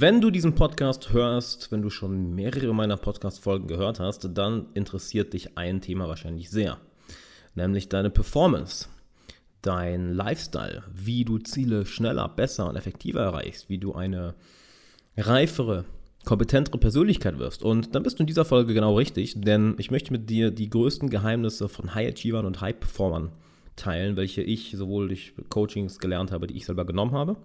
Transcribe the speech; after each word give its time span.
Wenn 0.00 0.20
du 0.20 0.30
diesen 0.30 0.54
Podcast 0.54 1.12
hörst, 1.12 1.72
wenn 1.72 1.82
du 1.82 1.90
schon 1.90 2.32
mehrere 2.32 2.72
meiner 2.72 2.96
Podcast-Folgen 2.96 3.66
gehört 3.66 3.98
hast, 3.98 4.28
dann 4.32 4.66
interessiert 4.74 5.32
dich 5.32 5.58
ein 5.58 5.80
Thema 5.80 6.06
wahrscheinlich 6.06 6.50
sehr, 6.50 6.78
nämlich 7.56 7.88
deine 7.88 8.08
Performance, 8.08 8.88
dein 9.60 10.12
Lifestyle, 10.12 10.84
wie 10.94 11.24
du 11.24 11.38
Ziele 11.38 11.84
schneller, 11.84 12.28
besser 12.28 12.68
und 12.68 12.76
effektiver 12.76 13.22
erreichst, 13.22 13.68
wie 13.70 13.78
du 13.78 13.92
eine 13.92 14.36
reifere, 15.16 15.84
kompetentere 16.24 16.78
Persönlichkeit 16.78 17.40
wirst. 17.40 17.64
Und 17.64 17.96
dann 17.96 18.04
bist 18.04 18.20
du 18.20 18.22
in 18.22 18.28
dieser 18.28 18.44
Folge 18.44 18.74
genau 18.74 18.96
richtig, 18.96 19.40
denn 19.40 19.74
ich 19.78 19.90
möchte 19.90 20.12
mit 20.12 20.30
dir 20.30 20.52
die 20.52 20.70
größten 20.70 21.10
Geheimnisse 21.10 21.68
von 21.68 21.96
High 21.96 22.14
Achievern 22.14 22.46
und 22.46 22.60
High 22.60 22.78
Performern 22.78 23.32
teilen, 23.74 24.16
welche 24.16 24.42
ich 24.42 24.70
sowohl 24.76 25.08
durch 25.08 25.34
Coachings 25.48 25.98
gelernt 25.98 26.30
habe, 26.30 26.46
die 26.46 26.56
ich 26.56 26.66
selber 26.66 26.84
genommen 26.84 27.14
habe, 27.14 27.36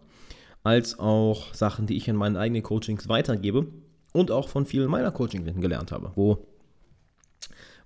als 0.64 0.98
auch 0.98 1.54
Sachen, 1.54 1.88
die 1.88 1.98
ich 1.98 2.08
in 2.08 2.16
meinen 2.16 2.38
eigenen 2.38 2.64
Coachings 2.64 3.10
weitergebe 3.10 3.68
und 4.14 4.32
auch 4.32 4.48
von 4.48 4.66
vielen 4.66 4.90
meiner 4.90 5.12
Coaching-Klienten 5.12 5.62
gelernt 5.62 5.92
habe, 5.92 6.12
wo, 6.16 6.48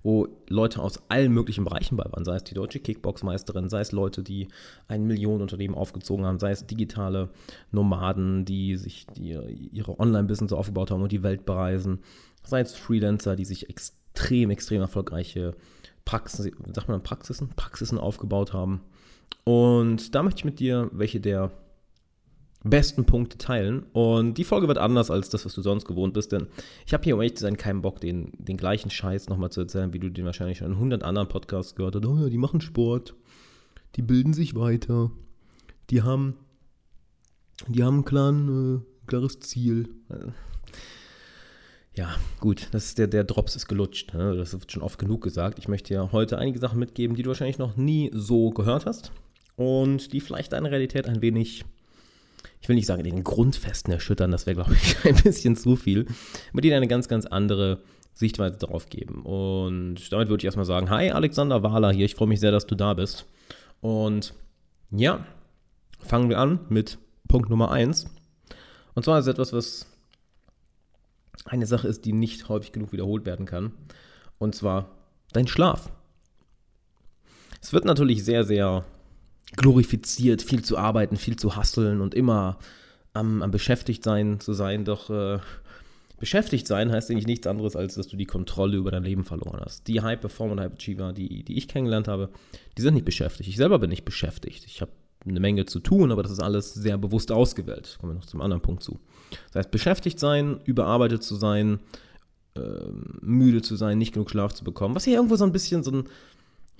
wo 0.04 0.28
Leute 0.48 0.82
aus 0.82 1.02
allen 1.10 1.34
möglichen 1.34 1.64
Bereichen 1.64 1.98
bei 1.98 2.06
waren, 2.06 2.24
sei 2.24 2.36
es 2.36 2.44
die 2.44 2.54
deutsche 2.54 2.80
Kickbox-Meisterin, 2.80 3.70
sei 3.70 3.82
es 3.82 3.92
Leute, 3.92 4.22
die 4.22 4.48
ein 4.88 5.06
Millionenunternehmen 5.06 5.76
aufgezogen 5.76 6.26
haben, 6.26 6.40
sei 6.40 6.52
es 6.52 6.68
digitale 6.68 7.30
Nomaden, 7.72 8.46
die 8.46 8.78
sich 8.78 9.08
die 9.08 9.32
ihre 9.72 10.00
Online-Business 10.00 10.54
aufgebaut 10.54 10.92
haben 10.92 11.02
und 11.02 11.12
die 11.12 11.24
Welt 11.24 11.46
bereisen, 11.46 12.00
sei 12.44 12.62
es 12.62 12.76
Freelancer, 12.76 13.36
die 13.36 13.46
sich 13.46 13.70
extrem, 13.70 14.52
extrem 14.52 14.82
erfolgreiche 14.82 15.56
Praxis, 16.06 16.52
sagt 16.74 16.88
man 16.88 17.04
Praxisen, 17.04 17.50
Praxisen 17.56 17.98
aufgebaut 17.98 18.54
haben. 18.54 18.82
Und 19.44 20.14
da 20.14 20.24
möchte 20.24 20.40
ich 20.40 20.46
mit 20.46 20.60
dir 20.60 20.90
welche 20.94 21.20
der 21.20 21.52
besten 22.64 23.06
Punkte 23.06 23.38
teilen. 23.38 23.84
Und 23.94 24.38
die 24.38 24.44
Folge 24.44 24.68
wird 24.68 24.78
anders 24.78 25.12
als 25.12 25.30
das, 25.30 25.46
was 25.46 25.54
du 25.54 25.62
sonst 25.62 25.86
gewohnt 25.86 26.14
bist, 26.14 26.32
denn 26.32 26.48
ich 26.86 26.94
habe 26.94 27.04
hier, 27.04 27.16
um 27.16 27.22
ehrlich 27.22 27.38
zu 27.38 27.44
sein, 27.44 27.58
keinen 27.58 27.82
Bock, 27.82 28.00
den, 28.00 28.32
den 28.38 28.58
gleichen 28.58 28.90
Scheiß 28.90 29.30
nochmal 29.30 29.52
zu 29.52 29.62
erzählen, 29.62 29.94
wie 29.94 30.00
du 30.00 30.10
den 30.10 30.26
wahrscheinlich 30.26 30.60
schon 30.60 30.68
in 30.68 30.74
100 30.74 31.04
anderen 31.04 31.28
Podcasts 31.28 31.76
gehört 31.76 31.96
hast. 31.96 32.06
Oh 32.06 32.18
ja, 32.18 32.30
die 32.30 32.38
machen 32.38 32.62
Sport, 32.62 33.16
die 33.96 34.02
bilden 34.02 34.34
sich 34.34 34.56
weiter, 34.56 35.12
die 35.90 36.02
haben, 36.02 36.36
die 37.68 37.84
haben 37.84 38.00
ein 38.00 38.06
klaren, 38.06 38.78
äh, 38.78 39.08
klares 39.08 39.40
Ziel. 39.40 39.90
Ja, 41.96 42.16
gut, 42.40 42.68
das 42.72 42.86
ist 42.86 43.00
der, 43.00 43.08
der 43.08 43.24
Drops 43.24 43.56
ist 43.56 43.68
gelutscht. 43.68 44.14
Ne? 44.14 44.36
Das 44.36 44.54
wird 44.54 44.72
schon 44.72 44.84
oft 44.84 45.00
genug 45.00 45.24
gesagt. 45.24 45.58
Ich 45.58 45.68
möchte 45.68 45.94
dir 45.94 46.12
heute 46.12 46.38
einige 46.38 46.60
Sachen 46.60 46.78
mitgeben, 46.78 47.16
die 47.16 47.24
du 47.24 47.30
wahrscheinlich 47.30 47.58
noch 47.58 47.76
nie 47.76 48.12
so 48.14 48.52
gehört 48.52 48.86
hast 48.86 49.12
und 49.56 50.14
die 50.14 50.22
vielleicht 50.22 50.54
deine 50.54 50.70
Realität 50.70 51.08
ein 51.08 51.24
wenig 51.24 51.66
ich 52.62 52.70
will 52.70 52.76
nicht 52.76 52.86
sagen, 52.86 53.04
den 53.04 53.24
Grundfesten 53.24 53.94
erschüttern, 53.94 54.32
das 54.32 54.46
wäre, 54.46 54.56
glaube 54.56 54.74
ich, 54.74 54.98
ein 55.06 55.16
bisschen 55.16 55.56
zu 55.56 55.76
viel, 55.76 56.08
mit 56.54 56.64
denen 56.64 56.76
eine 56.76 56.88
ganz, 56.88 57.08
ganz 57.08 57.26
andere 57.26 57.82
Sichtweise 58.14 58.58
darauf 58.58 58.90
geben. 58.90 59.24
Und 59.24 60.12
damit 60.12 60.30
würde 60.30 60.42
ich 60.42 60.46
erstmal 60.46 60.66
sagen, 60.66 60.90
hi, 60.90 61.12
Alexander 61.12 61.64
Wahler 61.64 61.92
hier, 61.92 62.06
ich 62.06 62.16
freue 62.16 62.28
mich 62.28 62.40
sehr, 62.40 62.52
dass 62.52 62.66
du 62.66 62.76
da 62.76 62.94
bist. 62.94 63.26
Und 63.80 64.34
ja, 64.92 65.26
fangen 66.00 66.30
wir 66.30 66.40
an 66.40 66.60
mit 66.70 66.98
Punkt 67.28 67.50
Nummer 67.50 67.72
1. 67.72 68.08
Und 68.96 69.04
zwar 69.04 69.20
ist 69.20 69.28
etwas, 69.28 69.54
was 69.54 69.86
eine 71.46 71.68
Sache 71.68 71.88
ist, 71.88 72.06
die 72.06 72.14
nicht 72.14 72.50
häufig 72.50 72.72
genug 72.72 72.92
wiederholt 72.92 73.26
werden 73.26 73.46
kann. 73.46 73.72
Und 74.40 74.56
zwar 74.56 74.90
dein 75.34 75.48
Schlaf. 75.48 75.92
Es 77.62 77.74
wird 77.74 77.86
natürlich 77.86 78.24
sehr, 78.24 78.44
sehr 78.44 78.86
glorifiziert, 79.56 80.42
viel 80.42 80.64
zu 80.64 80.78
arbeiten, 80.78 81.16
viel 81.16 81.38
zu 81.38 81.56
hasseln 81.56 82.02
und 82.02 82.14
immer 82.14 82.58
am, 83.14 83.42
am 83.42 83.52
beschäftigt 83.52 84.04
sein 84.04 84.40
zu 84.40 84.54
sein. 84.54 84.86
Doch 84.86 85.10
äh, 85.10 85.40
beschäftigt 86.20 86.68
sein 86.68 86.92
heißt 86.92 87.10
eigentlich 87.10 87.28
nichts 87.28 87.48
anderes, 87.48 87.76
als 87.76 87.96
dass 87.96 88.08
du 88.08 88.18
die 88.18 88.26
Kontrolle 88.26 88.78
über 88.78 88.92
dein 88.92 89.04
Leben 89.04 89.24
verloren 89.24 89.62
hast. 89.64 89.88
Die 89.88 90.02
High 90.02 90.20
Performer 90.20 90.54
und 90.54 90.60
High 90.60 90.74
Achiever, 90.74 91.14
die, 91.14 91.44
die 91.44 91.58
ich 91.58 91.68
kennengelernt 91.68 92.08
habe, 92.08 92.30
die 92.78 92.82
sind 92.82 92.96
nicht 92.96 93.06
beschäftigt. 93.06 93.50
Ich 93.50 93.58
selber 93.58 93.80
bin 93.80 93.90
nicht 93.90 94.06
beschäftigt. 94.06 94.66
Ich 94.66 94.82
habe 94.82 94.92
eine 95.26 95.40
Menge 95.40 95.66
zu 95.66 95.80
tun, 95.80 96.12
aber 96.12 96.24
das 96.24 96.32
ist 96.32 96.40
alles 96.40 96.74
sehr 96.74 96.98
bewusst 96.98 97.32
ausgewählt. 97.32 97.98
Kommen 98.00 98.14
wir 98.14 98.20
noch 98.20 98.26
zum 98.26 98.42
anderen 98.42 98.62
Punkt 98.62 98.84
zu. 98.84 99.00
Das 99.48 99.62
heißt, 99.62 99.72
beschäftigt 99.72 100.20
sein, 100.20 100.60
überarbeitet 100.66 101.24
zu 101.24 101.36
sein, 101.36 101.80
äh, 102.56 102.60
müde 103.22 103.62
zu 103.62 103.76
sein, 103.76 103.98
nicht 103.98 104.14
genug 104.14 104.30
Schlaf 104.30 104.54
zu 104.54 104.64
bekommen, 104.64 104.96
was 104.96 105.04
hier 105.04 105.16
irgendwo 105.16 105.36
so 105.36 105.46
ein 105.46 105.52
bisschen 105.52 105.84
so 105.84 105.92
ein 105.92 106.04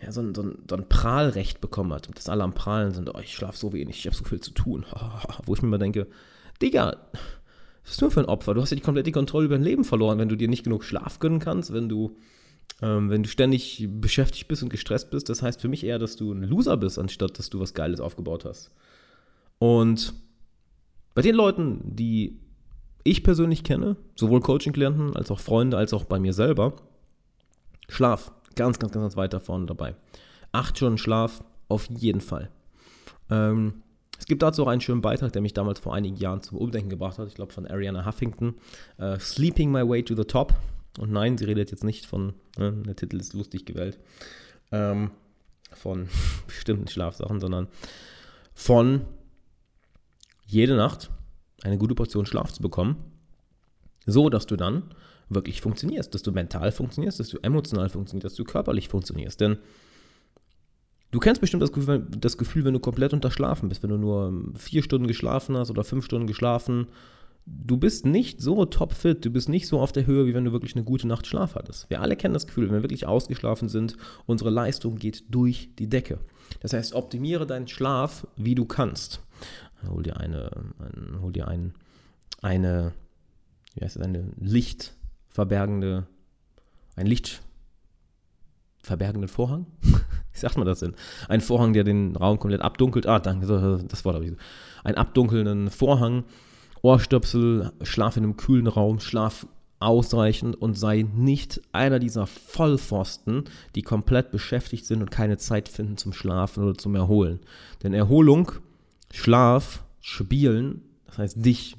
ja, 0.02 0.12
so, 0.12 0.22
ein, 0.22 0.36
so, 0.36 0.44
ein, 0.44 0.60
so 0.70 0.76
ein 0.76 0.88
Prahlrecht 0.88 1.60
bekommen 1.60 1.94
hat. 1.94 2.08
Und 2.08 2.18
dass 2.18 2.30
alle 2.30 2.44
am 2.44 2.54
Prahlen 2.54 2.94
sind, 2.94 3.14
oh, 3.14 3.20
ich 3.20 3.34
schlafe 3.34 3.58
so 3.58 3.74
wenig, 3.74 3.98
ich 3.98 4.06
habe 4.06 4.16
so 4.16 4.24
viel 4.24 4.40
zu 4.40 4.52
tun. 4.52 4.86
Wo 5.46 5.54
ich 5.54 5.62
mir 5.62 5.70
mal 5.70 5.78
denke, 5.78 6.08
Digga, 6.62 6.98
was 7.84 7.92
bist 7.92 8.02
du 8.02 8.10
für 8.10 8.20
ein 8.20 8.26
Opfer? 8.26 8.54
Du 8.54 8.62
hast 8.62 8.70
ja 8.70 8.76
die 8.76 8.84
komplette 8.84 9.12
Kontrolle 9.12 9.46
über 9.46 9.56
dein 9.56 9.64
Leben 9.64 9.84
verloren, 9.84 10.20
wenn 10.20 10.30
du 10.30 10.36
dir 10.36 10.48
nicht 10.48 10.64
genug 10.64 10.84
Schlaf 10.84 11.20
gönnen 11.20 11.40
kannst, 11.40 11.74
wenn 11.74 11.90
du, 11.90 12.16
ähm, 12.82 13.10
wenn 13.10 13.24
du 13.24 13.30
ständig 13.30 13.88
beschäftigt 13.90 14.48
bist 14.48 14.62
und 14.62 14.70
gestresst 14.70 15.10
bist. 15.10 15.30
Das 15.30 15.42
heißt 15.42 15.62
für 15.62 15.70
mich 15.70 15.84
eher, 15.84 15.98
dass 15.98 16.16
du 16.16 16.32
ein 16.32 16.44
Loser 16.44 16.78
bist, 16.78 17.00
anstatt 17.00 17.40
dass 17.40 17.50
du 17.50 17.60
was 17.60 17.74
Geiles 17.74 18.00
aufgebaut 18.00 18.46
hast. 18.46 18.72
Und 19.58 20.14
bei 21.16 21.24
den 21.24 21.36
Leuten, 21.36 21.82
die 21.84 22.40
ich 23.04 23.24
persönlich 23.24 23.64
kenne, 23.64 23.96
sowohl 24.16 24.42
Coaching-Klienten 24.42 25.16
als 25.16 25.32
auch 25.32 25.40
Freunde, 25.40 25.78
als 25.78 25.94
auch 25.94 26.04
bei 26.04 26.20
mir 26.20 26.34
selber, 26.34 26.74
Schlaf 27.90 28.32
ganz, 28.58 28.80
ganz, 28.80 28.92
ganz 28.92 29.16
weit 29.16 29.34
da 29.34 29.40
vorne 29.40 29.66
dabei. 29.66 29.96
Acht 30.52 30.78
Stunden 30.78 30.98
Schlaf 30.98 31.44
auf 31.70 31.88
jeden 31.90 32.22
Fall. 32.22 32.50
Ähm, 33.30 33.84
es 34.20 34.26
gibt 34.26 34.42
dazu 34.42 34.64
auch 34.64 34.68
einen 34.68 34.82
schönen 34.82 35.02
Beitrag, 35.02 35.32
der 35.32 35.42
mich 35.42 35.54
damals 35.54 35.80
vor 35.80 35.94
einigen 35.94 36.18
Jahren 36.18 36.42
zum 36.42 36.58
Umdenken 36.58 36.90
gebracht 36.90 37.20
hat. 37.20 37.28
Ich 37.28 37.36
glaube 37.36 37.54
von 37.54 37.68
Ariana 37.68 38.06
Huffington. 38.06 38.56
Uh, 39.00 39.18
Sleeping 39.20 39.72
My 39.72 39.88
Way 39.88 40.04
to 40.04 40.16
the 40.16 40.24
Top. 40.24 40.56
Und 40.98 41.12
nein, 41.12 41.38
sie 41.38 41.46
redet 41.46 41.72
jetzt 41.72 41.84
nicht 41.84 42.06
von, 42.06 42.34
ne, 42.58 42.74
der 42.74 42.96
Titel 42.96 43.18
ist 43.18 43.34
lustig 43.34 43.66
gewählt, 43.66 44.00
ähm, 44.72 45.12
von 45.74 46.10
bestimmten 46.48 46.88
Schlafsachen, 46.88 47.40
sondern 47.40 47.68
von 48.54 49.02
jede 50.48 50.76
Nacht 50.76 51.12
eine 51.64 51.78
gute 51.78 51.94
Portion 51.94 52.26
Schlaf 52.26 52.52
zu 52.52 52.62
bekommen, 52.62 52.98
so 54.06 54.30
dass 54.30 54.48
du 54.48 54.56
dann 54.56 54.84
wirklich 55.30 55.62
funktionierst, 55.62 56.14
dass 56.14 56.24
du 56.24 56.32
mental 56.32 56.72
funktionierst, 56.72 57.20
dass 57.20 57.30
du 57.30 57.38
emotional 57.42 57.90
funktionierst, 57.90 58.26
dass 58.26 58.36
du 58.36 58.44
körperlich 58.44 58.88
funktionierst. 58.88 59.40
Denn 59.42 59.58
du 61.12 61.20
kennst 61.20 61.42
bestimmt 61.42 61.64
das 61.64 61.72
Gefühl, 61.72 62.06
das 62.10 62.38
Gefühl, 62.38 62.66
wenn 62.66 62.74
du 62.74 62.80
komplett 62.80 63.14
unterschlafen 63.14 63.70
bist, 63.70 63.84
wenn 63.84 63.90
du 63.90 63.98
nur 63.98 64.34
vier 64.56 64.84
Stunden 64.84 65.08
geschlafen 65.08 65.58
hast 65.58 65.70
oder 65.70 65.84
fünf 65.84 66.06
Stunden 66.06 66.28
geschlafen. 66.28 66.88
Du 67.50 67.78
bist 67.78 68.06
nicht 68.06 68.42
so 68.42 68.66
topfit, 68.66 69.24
du 69.24 69.30
bist 69.30 69.48
nicht 69.48 69.68
so 69.68 69.80
auf 69.80 69.94
der 69.94 70.06
Höhe, 70.06 70.26
wie 70.26 70.34
wenn 70.34 70.44
du 70.44 70.52
wirklich 70.52 70.76
eine 70.76 70.84
gute 70.84 71.08
Nacht 71.08 71.28
Schlaf 71.28 71.56
hattest. 71.56 71.90
Wir 71.90 72.02
alle 72.02 72.18
kennen 72.18 72.34
das 72.34 72.46
Gefühl, 72.46 72.66
wenn 72.66 72.76
wir 72.76 72.84
wirklich 72.84 73.08
ausgeschlafen 73.08 73.70
sind, 73.70 73.96
unsere 74.26 74.50
Leistung 74.50 74.98
geht 74.98 75.24
durch 75.34 75.70
die 75.80 75.88
Decke. 75.88 76.20
Das 76.60 76.74
heißt, 76.74 76.94
optimiere 76.94 77.48
deinen 77.48 77.70
Schlaf, 77.70 78.28
wie 78.36 78.56
du 78.56 78.66
kannst. 78.66 79.22
Hol 79.88 80.04
dir 80.04 80.18
eine, 80.18 80.52
ein, 80.80 81.22
hol 81.22 81.32
dir 81.32 81.48
ein, 81.48 81.74
eine, 82.42 82.92
wie 83.76 83.86
heißt 83.86 83.96
das, 83.96 84.04
eine 84.04 84.32
Licht, 84.38 84.97
verbergende, 85.38 86.08
ein 86.96 87.06
Licht 87.06 87.44
verbergenden 88.82 89.28
Vorhang? 89.28 89.68
Wie 89.82 90.40
sagt 90.40 90.58
man 90.58 90.66
das 90.66 90.80
denn? 90.80 90.96
Ein 91.30 91.42
Vorhang, 91.42 91.74
der 91.74 91.84
den 91.84 92.16
Raum 92.16 92.40
komplett 92.40 92.62
abdunkelt. 92.62 93.06
Ah, 93.06 93.20
danke, 93.20 93.46
das 93.88 94.04
war 94.04 94.20
ich. 94.20 94.34
Ein 94.84 94.96
abdunkelnden 94.96 95.70
Vorhang, 95.70 96.24
Ohrstöpsel, 96.82 97.72
Schlaf 97.84 98.18
in 98.18 98.24
einem 98.24 98.36
kühlen 98.36 98.66
Raum, 98.66 99.00
Schlaf 99.00 99.46
ausreichend 99.80 100.56
und 100.56 100.74
sei 100.74 101.06
nicht 101.16 101.62
einer 101.72 102.00
dieser 102.00 102.26
Vollpfosten, 102.26 103.44
die 103.76 103.84
komplett 103.84 104.32
beschäftigt 104.32 104.88
sind 104.88 105.02
und 105.02 105.12
keine 105.12 105.38
Zeit 105.38 105.70
finden 105.70 105.98
zum 105.98 106.14
Schlafen 106.14 106.64
oder 106.64 106.76
zum 106.76 106.96
Erholen. 106.96 107.42
Denn 107.84 107.94
Erholung, 107.94 108.54
Schlaf, 109.14 109.84
Spielen, 110.02 110.82
das 111.06 111.20
heißt 111.20 111.46
dich 111.46 111.78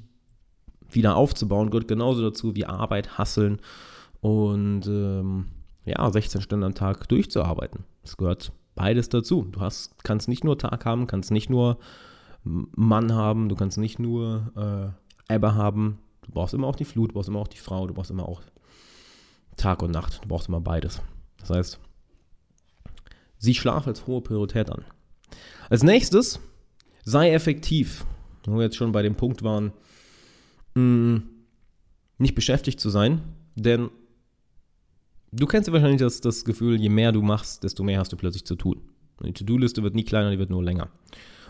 wieder 0.91 1.15
aufzubauen, 1.15 1.69
gehört 1.69 1.87
genauso 1.87 2.21
dazu 2.21 2.55
wie 2.55 2.65
Arbeit, 2.65 3.17
Hasseln 3.17 3.59
und 4.21 4.87
ähm, 4.87 5.45
ja, 5.85 6.09
16 6.09 6.41
Stunden 6.41 6.65
am 6.65 6.75
Tag 6.75 7.07
durchzuarbeiten. 7.09 7.83
Es 8.03 8.17
gehört 8.17 8.51
beides 8.75 9.09
dazu. 9.09 9.47
Du 9.51 9.59
hast, 9.59 10.03
kannst 10.03 10.27
nicht 10.27 10.43
nur 10.43 10.57
Tag 10.57 10.85
haben, 10.85 11.07
kannst 11.07 11.31
nicht 11.31 11.49
nur 11.49 11.77
Mann 12.43 13.13
haben, 13.13 13.49
du 13.49 13.55
kannst 13.55 13.77
nicht 13.77 13.99
nur 13.99 14.95
äh, 15.27 15.33
Ebbe 15.33 15.55
haben. 15.55 15.99
Du 16.21 16.31
brauchst 16.31 16.53
immer 16.53 16.67
auch 16.67 16.75
die 16.75 16.85
Flut, 16.85 17.09
du 17.09 17.13
brauchst 17.13 17.29
immer 17.29 17.39
auch 17.39 17.47
die 17.47 17.57
Frau, 17.57 17.87
du 17.87 17.93
brauchst 17.93 18.11
immer 18.11 18.27
auch 18.27 18.41
Tag 19.57 19.83
und 19.83 19.91
Nacht. 19.91 20.23
Du 20.23 20.27
brauchst 20.27 20.47
immer 20.47 20.61
beides. 20.61 21.01
Das 21.39 21.49
heißt, 21.49 21.79
sieh 23.37 23.53
Schlaf 23.53 23.87
als 23.87 24.07
hohe 24.07 24.21
Priorität 24.21 24.71
an. 24.71 24.85
Als 25.69 25.83
nächstes, 25.83 26.39
sei 27.03 27.31
effektiv. 27.31 28.05
Wo 28.45 28.55
wir 28.55 28.63
jetzt 28.63 28.77
schon 28.77 28.91
bei 28.91 29.01
dem 29.01 29.15
Punkt 29.15 29.43
waren, 29.43 29.73
mh, 30.75 31.21
nicht 32.17 32.35
beschäftigt 32.35 32.79
zu 32.79 32.89
sein, 32.89 33.21
denn 33.55 33.89
du 35.31 35.45
kennst 35.45 35.67
ja 35.67 35.73
wahrscheinlich 35.73 36.01
das, 36.01 36.21
das 36.21 36.45
Gefühl, 36.45 36.79
je 36.79 36.89
mehr 36.89 37.11
du 37.11 37.21
machst, 37.21 37.63
desto 37.63 37.83
mehr 37.83 37.99
hast 37.99 38.11
du 38.11 38.17
plötzlich 38.17 38.45
zu 38.45 38.55
tun. 38.55 38.81
Die 39.23 39.33
To-Do-Liste 39.33 39.83
wird 39.83 39.95
nie 39.95 40.03
kleiner, 40.03 40.31
die 40.31 40.39
wird 40.39 40.49
nur 40.49 40.63
länger. 40.63 40.89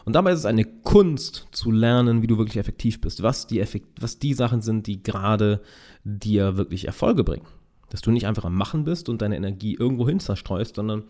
Und 0.06 0.14
dabei 0.14 0.32
ist 0.32 0.40
es 0.40 0.46
eine 0.46 0.66
Kunst 0.66 1.48
zu 1.52 1.72
lernen, 1.72 2.22
wie 2.22 2.28
du 2.28 2.38
wirklich 2.38 2.58
effektiv 2.58 3.00
bist, 3.02 3.22
was 3.22 3.48
die, 3.48 3.60
Effekt, 3.60 4.02
was 4.02 4.18
die 4.18 4.34
Sachen 4.34 4.62
sind, 4.62 4.88
die 4.88 5.04
gerade 5.04 5.62
dir 6.04 6.58
wirklich 6.58 6.86
Erfolge 6.86 7.24
bringen. 7.24 7.46
Dass 7.90 8.02
du 8.02 8.12
nicht 8.12 8.26
einfach 8.26 8.46
am 8.46 8.56
Machen 8.56 8.86
bist 8.86 9.10
und 9.10 9.22
deine 9.22 9.36
Energie 9.36 9.76
irgendwo 9.76 10.08
hin 10.08 10.20
zerstreust, 10.20 10.78
sondern 10.78 11.04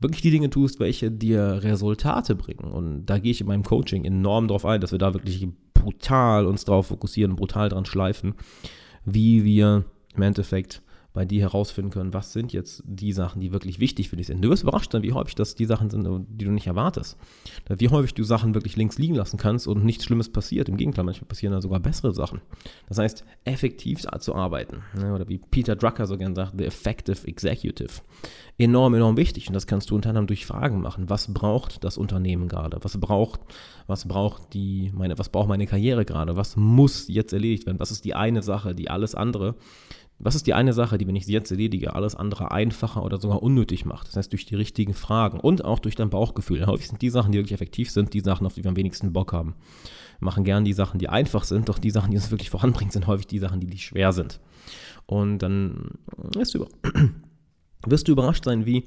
wirklich 0.00 0.22
die 0.22 0.30
Dinge 0.30 0.48
tust, 0.48 0.80
welche 0.80 1.10
dir 1.10 1.60
Resultate 1.62 2.34
bringen. 2.34 2.70
Und 2.70 3.06
da 3.06 3.18
gehe 3.18 3.32
ich 3.32 3.40
in 3.40 3.46
meinem 3.46 3.64
Coaching 3.64 4.04
enorm 4.04 4.48
drauf 4.48 4.64
ein, 4.64 4.80
dass 4.80 4.92
wir 4.92 4.98
da 4.98 5.12
wirklich 5.12 5.46
brutal 5.80 6.46
uns 6.46 6.64
drauf 6.64 6.88
fokussieren, 6.88 7.36
brutal 7.36 7.68
dran 7.68 7.84
schleifen, 7.84 8.34
wie 9.04 9.44
wir 9.44 9.84
im 10.14 10.22
Endeffekt 10.22 10.82
bei 11.12 11.24
dir 11.24 11.40
herausfinden 11.40 11.90
können, 11.90 12.14
was 12.14 12.32
sind 12.32 12.52
jetzt 12.52 12.82
die 12.86 13.12
Sachen, 13.12 13.40
die 13.40 13.52
wirklich 13.52 13.80
wichtig 13.80 14.08
für 14.08 14.16
dich 14.16 14.28
sind. 14.28 14.42
Du 14.42 14.48
wirst 14.48 14.62
überrascht 14.62 14.92
sein, 14.92 15.02
wie 15.02 15.12
häufig 15.12 15.34
das 15.34 15.56
die 15.56 15.64
Sachen 15.64 15.90
sind, 15.90 16.06
die 16.28 16.44
du 16.44 16.52
nicht 16.52 16.68
erwartest. 16.68 17.16
Wie 17.68 17.88
häufig 17.88 18.14
du 18.14 18.22
Sachen 18.22 18.54
wirklich 18.54 18.76
links 18.76 18.96
liegen 18.96 19.16
lassen 19.16 19.36
kannst 19.36 19.66
und 19.66 19.84
nichts 19.84 20.04
Schlimmes 20.04 20.30
passiert. 20.30 20.68
Im 20.68 20.76
Gegenteil, 20.76 21.04
manchmal 21.04 21.26
passieren 21.26 21.52
da 21.52 21.60
sogar 21.60 21.80
bessere 21.80 22.14
Sachen. 22.14 22.40
Das 22.88 22.98
heißt, 22.98 23.24
effektiv 23.44 24.00
zu 24.20 24.34
arbeiten. 24.34 24.82
Ne, 24.96 25.12
oder 25.12 25.28
wie 25.28 25.38
Peter 25.38 25.74
Drucker 25.74 26.06
so 26.06 26.16
gern 26.16 26.34
sagt, 26.34 26.54
the 26.56 26.64
effective 26.64 27.26
executive. 27.26 28.02
Enorm, 28.56 28.94
enorm 28.94 29.16
wichtig. 29.16 29.48
Und 29.48 29.54
das 29.54 29.66
kannst 29.66 29.90
du 29.90 29.96
unter 29.96 30.10
anderem 30.10 30.28
durch 30.28 30.46
Fragen 30.46 30.80
machen. 30.80 31.10
Was 31.10 31.32
braucht 31.32 31.82
das 31.82 31.98
Unternehmen 31.98 32.46
gerade? 32.46 32.78
Was 32.82 32.98
braucht, 32.98 33.40
was 33.88 34.06
braucht 34.06 34.54
die, 34.54 34.92
meine, 34.94 35.18
was 35.18 35.28
braucht 35.28 35.48
meine 35.48 35.66
Karriere 35.66 36.04
gerade? 36.04 36.36
Was 36.36 36.56
muss 36.56 37.08
jetzt 37.08 37.32
erledigt 37.32 37.66
werden? 37.66 37.80
Was 37.80 37.90
ist 37.90 38.04
die 38.04 38.14
eine 38.14 38.42
Sache, 38.42 38.74
die 38.74 38.90
alles 38.90 39.14
andere 39.14 39.56
was 40.22 40.34
ist 40.34 40.46
die 40.46 40.52
eine 40.52 40.74
Sache, 40.74 40.98
die, 40.98 41.06
wenn 41.06 41.16
ich 41.16 41.24
sie 41.24 41.32
jetzt 41.32 41.50
erledige, 41.50 41.94
alles 41.94 42.14
andere 42.14 42.50
einfacher 42.50 43.02
oder 43.02 43.18
sogar 43.18 43.42
unnötig 43.42 43.86
macht? 43.86 44.06
Das 44.06 44.16
heißt, 44.16 44.30
durch 44.32 44.44
die 44.44 44.54
richtigen 44.54 44.92
Fragen 44.92 45.40
und 45.40 45.64
auch 45.64 45.78
durch 45.78 45.96
dein 45.96 46.10
Bauchgefühl. 46.10 46.66
Häufig 46.66 46.88
sind 46.88 47.00
die 47.00 47.08
Sachen, 47.08 47.32
die 47.32 47.38
wirklich 47.38 47.54
effektiv 47.54 47.90
sind, 47.90 48.12
die 48.12 48.20
Sachen, 48.20 48.46
auf 48.46 48.52
die 48.52 48.62
wir 48.62 48.68
am 48.68 48.76
wenigsten 48.76 49.14
Bock 49.14 49.32
haben. 49.32 49.54
Wir 50.18 50.26
machen 50.26 50.44
gern 50.44 50.66
die 50.66 50.74
Sachen, 50.74 50.98
die 50.98 51.08
einfach 51.08 51.44
sind, 51.44 51.70
doch 51.70 51.78
die 51.78 51.90
Sachen, 51.90 52.10
die 52.10 52.18
uns 52.18 52.30
wirklich 52.30 52.50
voranbringen, 52.50 52.92
sind 52.92 53.06
häufig 53.06 53.28
die 53.28 53.38
Sachen, 53.38 53.60
die, 53.60 53.66
die 53.66 53.78
schwer 53.78 54.12
sind. 54.12 54.40
Und 55.06 55.38
dann 55.38 55.92
wirst 56.16 56.54
du, 56.54 56.66
wirst 57.86 58.06
du 58.06 58.12
überrascht 58.12 58.44
sein, 58.44 58.66
wie 58.66 58.84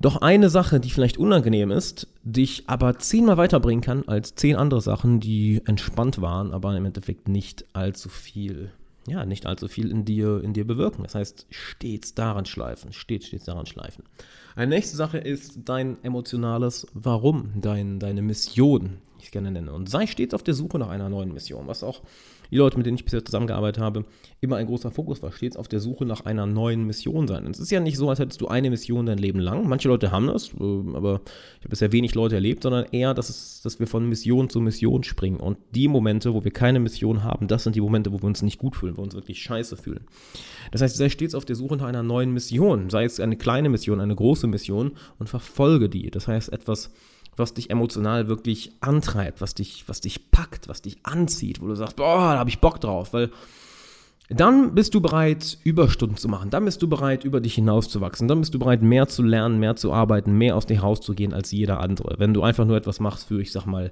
doch 0.00 0.16
eine 0.22 0.50
Sache, 0.50 0.80
die 0.80 0.90
vielleicht 0.90 1.18
unangenehm 1.18 1.70
ist, 1.70 2.08
dich 2.24 2.64
aber 2.66 2.98
zehnmal 2.98 3.36
weiterbringen 3.36 3.82
kann 3.82 4.08
als 4.08 4.34
zehn 4.34 4.56
andere 4.56 4.80
Sachen, 4.80 5.20
die 5.20 5.62
entspannt 5.66 6.20
waren, 6.20 6.52
aber 6.52 6.76
im 6.76 6.86
Endeffekt 6.86 7.28
nicht 7.28 7.64
allzu 7.74 8.08
viel 8.08 8.72
ja, 9.10 9.26
nicht 9.26 9.46
allzu 9.46 9.68
viel 9.68 9.90
in 9.90 10.04
dir, 10.04 10.40
in 10.42 10.52
dir 10.52 10.66
bewirken. 10.66 11.02
Das 11.02 11.14
heißt, 11.14 11.46
stets 11.50 12.14
daran 12.14 12.46
schleifen, 12.46 12.92
stets, 12.92 13.26
stets 13.26 13.44
daran 13.44 13.66
schleifen. 13.66 14.04
Eine 14.54 14.68
nächste 14.68 14.96
Sache 14.96 15.18
ist 15.18 15.58
dein 15.64 16.02
emotionales 16.04 16.86
Warum, 16.94 17.52
dein, 17.60 17.98
deine 17.98 18.22
Mission, 18.22 18.98
ich 19.18 19.26
es 19.26 19.30
gerne 19.30 19.50
nenne. 19.50 19.72
Und 19.72 19.90
sei 19.90 20.06
stets 20.06 20.34
auf 20.34 20.42
der 20.42 20.54
Suche 20.54 20.78
nach 20.78 20.88
einer 20.88 21.08
neuen 21.08 21.32
Mission, 21.32 21.66
was 21.66 21.82
auch 21.82 22.02
die 22.50 22.56
Leute, 22.56 22.76
mit 22.76 22.86
denen 22.86 22.96
ich 22.96 23.04
bisher 23.04 23.24
zusammengearbeitet 23.24 23.82
habe, 23.82 24.04
immer 24.40 24.56
ein 24.56 24.66
großer 24.66 24.90
Fokus 24.90 25.22
war, 25.22 25.32
stets 25.32 25.56
auf 25.56 25.68
der 25.68 25.80
Suche 25.80 26.04
nach 26.04 26.24
einer 26.24 26.46
neuen 26.46 26.84
Mission 26.86 27.28
sein. 27.28 27.46
Es 27.50 27.60
ist 27.60 27.70
ja 27.70 27.80
nicht 27.80 27.96
so, 27.96 28.08
als 28.08 28.18
hättest 28.18 28.40
du 28.40 28.48
eine 28.48 28.70
Mission 28.70 29.06
dein 29.06 29.18
Leben 29.18 29.38
lang. 29.38 29.68
Manche 29.68 29.88
Leute 29.88 30.10
haben 30.10 30.26
das, 30.28 30.48
äh, 30.48 30.62
aber 30.94 31.20
ich 31.58 31.60
habe 31.60 31.68
bisher 31.70 31.92
wenig 31.92 32.14
Leute 32.14 32.34
erlebt, 32.34 32.62
sondern 32.62 32.86
eher, 32.92 33.14
dass, 33.14 33.28
es, 33.28 33.62
dass 33.62 33.78
wir 33.78 33.86
von 33.86 34.08
Mission 34.08 34.48
zu 34.48 34.60
Mission 34.60 35.04
springen. 35.04 35.38
Und 35.38 35.58
die 35.74 35.88
Momente, 35.88 36.34
wo 36.34 36.44
wir 36.44 36.50
keine 36.50 36.80
Mission 36.80 37.24
haben, 37.24 37.48
das 37.48 37.64
sind 37.64 37.76
die 37.76 37.80
Momente, 37.80 38.12
wo 38.12 38.18
wir 38.18 38.26
uns 38.26 38.42
nicht 38.42 38.58
gut 38.58 38.76
fühlen, 38.76 38.96
wo 38.96 38.98
wir 38.98 39.04
uns 39.04 39.14
wirklich 39.14 39.42
scheiße 39.42 39.76
fühlen. 39.76 40.06
Das 40.72 40.82
heißt, 40.82 40.96
sei 40.96 41.08
stets 41.08 41.34
auf 41.34 41.44
der 41.44 41.56
Suche 41.56 41.76
nach 41.76 41.86
einer 41.86 42.02
neuen 42.02 42.32
Mission, 42.32 42.90
sei 42.90 43.04
es 43.04 43.20
eine 43.20 43.36
kleine 43.36 43.68
Mission, 43.68 44.00
eine 44.00 44.14
große 44.14 44.46
Mission 44.46 44.92
und 45.18 45.28
verfolge 45.28 45.88
die. 45.88 46.10
Das 46.10 46.28
heißt, 46.28 46.52
etwas 46.52 46.90
was 47.40 47.54
dich 47.54 47.70
emotional 47.70 48.28
wirklich 48.28 48.72
antreibt, 48.80 49.40
was 49.40 49.54
dich, 49.54 49.84
was 49.88 50.00
dich 50.00 50.30
packt, 50.30 50.68
was 50.68 50.82
dich 50.82 50.98
anzieht, 51.02 51.60
wo 51.60 51.66
du 51.66 51.74
sagst, 51.74 51.96
boah, 51.96 52.34
da 52.34 52.38
habe 52.38 52.50
ich 52.50 52.60
Bock 52.60 52.80
drauf, 52.80 53.12
weil 53.12 53.30
dann 54.28 54.76
bist 54.76 54.94
du 54.94 55.00
bereit, 55.00 55.58
Überstunden 55.64 56.16
zu 56.16 56.28
machen. 56.28 56.50
Dann 56.50 56.64
bist 56.64 56.80
du 56.82 56.88
bereit, 56.88 57.24
über 57.24 57.40
dich 57.40 57.56
hinauszuwachsen. 57.56 58.28
Dann 58.28 58.38
bist 58.38 58.54
du 58.54 58.60
bereit, 58.60 58.80
mehr 58.80 59.08
zu 59.08 59.24
lernen, 59.24 59.58
mehr 59.58 59.74
zu 59.74 59.92
arbeiten, 59.92 60.38
mehr 60.38 60.54
aus 60.54 60.66
dir 60.66 60.80
rauszugehen 60.80 61.34
als 61.34 61.50
jeder 61.50 61.80
andere. 61.80 62.14
Wenn 62.18 62.32
du 62.32 62.44
einfach 62.44 62.64
nur 62.64 62.76
etwas 62.76 63.00
machst 63.00 63.26
für, 63.26 63.40
ich 63.40 63.50
sag 63.50 63.66
mal, 63.66 63.90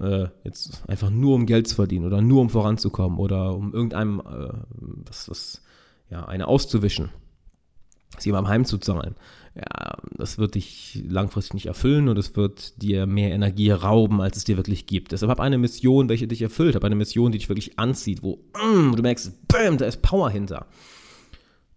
äh, 0.00 0.28
jetzt 0.44 0.82
einfach 0.88 1.10
nur 1.10 1.34
um 1.34 1.44
Geld 1.44 1.68
zu 1.68 1.74
verdienen 1.74 2.06
oder 2.06 2.22
nur 2.22 2.40
um 2.40 2.48
voranzukommen 2.48 3.18
oder 3.18 3.54
um 3.54 3.74
irgendeinem 3.74 4.20
äh, 4.20 4.48
was, 5.06 5.28
was, 5.28 5.62
ja, 6.08 6.24
eine 6.24 6.48
auszuwischen, 6.48 7.10
sie 8.18 8.32
beim 8.32 8.48
Heim 8.48 8.64
zu 8.64 8.78
zahlen 8.78 9.14
ja, 9.56 9.96
das 10.16 10.36
wird 10.36 10.54
dich 10.54 11.02
langfristig 11.08 11.54
nicht 11.54 11.66
erfüllen 11.66 12.08
und 12.08 12.18
es 12.18 12.36
wird 12.36 12.82
dir 12.82 13.06
mehr 13.06 13.32
Energie 13.32 13.70
rauben, 13.70 14.20
als 14.20 14.36
es 14.36 14.44
dir 14.44 14.58
wirklich 14.58 14.86
gibt. 14.86 15.12
Deshalb 15.12 15.30
hab 15.30 15.40
eine 15.40 15.56
Mission, 15.56 16.10
welche 16.10 16.28
dich 16.28 16.42
erfüllt, 16.42 16.74
hab 16.74 16.84
eine 16.84 16.94
Mission, 16.94 17.32
die 17.32 17.38
dich 17.38 17.48
wirklich 17.48 17.78
anzieht, 17.78 18.22
wo, 18.22 18.38
mm, 18.54 18.94
du 18.94 19.02
merkst, 19.02 19.48
bam, 19.48 19.78
da 19.78 19.86
ist 19.86 20.02
Power 20.02 20.28
hinter. 20.28 20.66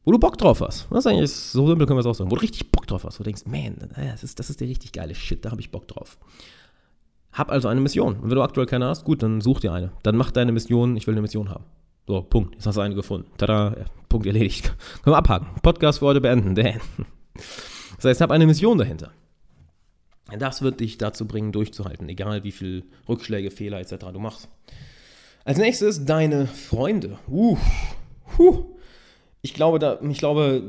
Wo 0.04 0.12
du 0.12 0.20
Bock 0.20 0.38
drauf 0.38 0.62
hast. 0.62 0.88
Das 0.90 1.06
ist 1.06 1.08
eigentlich 1.08 1.32
so 1.32 1.68
simpel, 1.68 1.86
können 1.86 1.98
wir 1.98 2.02
es 2.02 2.06
auch 2.06 2.16
sagen. 2.16 2.32
Wo 2.32 2.36
du 2.36 2.42
richtig 2.42 2.72
Bock 2.72 2.88
drauf 2.88 3.04
hast. 3.04 3.20
Wo 3.20 3.24
du 3.24 3.30
denkst, 3.30 3.44
man, 3.46 3.76
das 3.96 4.24
ist, 4.24 4.40
das 4.40 4.50
ist 4.50 4.60
der 4.60 4.68
richtig 4.68 4.92
geile 4.92 5.16
Shit, 5.16 5.46
da 5.46 5.52
habe 5.52 5.62
ich 5.62 5.72
Bock 5.72 5.88
drauf. 5.88 6.18
Hab 7.32 7.52
also 7.52 7.68
eine 7.68 7.80
Mission. 7.80 8.16
Und 8.16 8.30
wenn 8.30 8.36
du 8.36 8.42
aktuell 8.42 8.66
keine 8.66 8.88
hast, 8.88 9.06
gut, 9.06 9.24
dann 9.24 9.40
such 9.40 9.62
dir 9.62 9.72
eine. 9.72 9.92
Dann 10.04 10.18
mach 10.18 10.32
deine 10.32 10.52
Mission, 10.52 10.98
ich 10.98 11.06
will 11.08 11.14
eine 11.14 11.22
Mission 11.22 11.50
haben. 11.50 11.64
So, 12.08 12.24
Punkt. 12.24 12.56
Jetzt 12.56 12.66
hast 12.66 12.76
du 12.76 12.82
eine 12.82 12.96
gefunden. 12.96 13.30
Tada, 13.38 13.76
Punkt 14.10 14.26
erledigt. 14.26 14.74
Können 15.04 15.14
wir 15.14 15.18
abhaken. 15.18 15.48
Podcast 15.62 16.00
für 16.00 16.08
heute 16.08 16.22
beenden. 16.22 16.56
Damn. 16.56 16.82
Das 17.98 18.06
heißt, 18.06 18.22
hab 18.22 18.32
eine 18.32 18.46
Mission 18.46 18.78
dahinter. 18.78 19.12
Das 20.38 20.62
wird 20.62 20.80
dich 20.80 20.98
dazu 20.98 21.28
bringen, 21.28 21.52
durchzuhalten, 21.52 22.08
egal 22.10 22.44
wie 22.44 22.52
viele 22.52 22.84
Rückschläge, 23.08 23.52
Fehler 23.52 23.80
etc. 23.80 24.06
du 24.14 24.20
machst. 24.20 24.48
Als 25.44 25.58
nächstes 25.58 26.06
deine 26.06 26.48
Freunde. 26.48 27.18
Uh, 27.28 27.58
huh. 28.38 28.66
Ich 29.42 29.54
glaube, 29.54 29.80
da, 29.80 30.00
ich 30.02 30.18
glaube, 30.18 30.64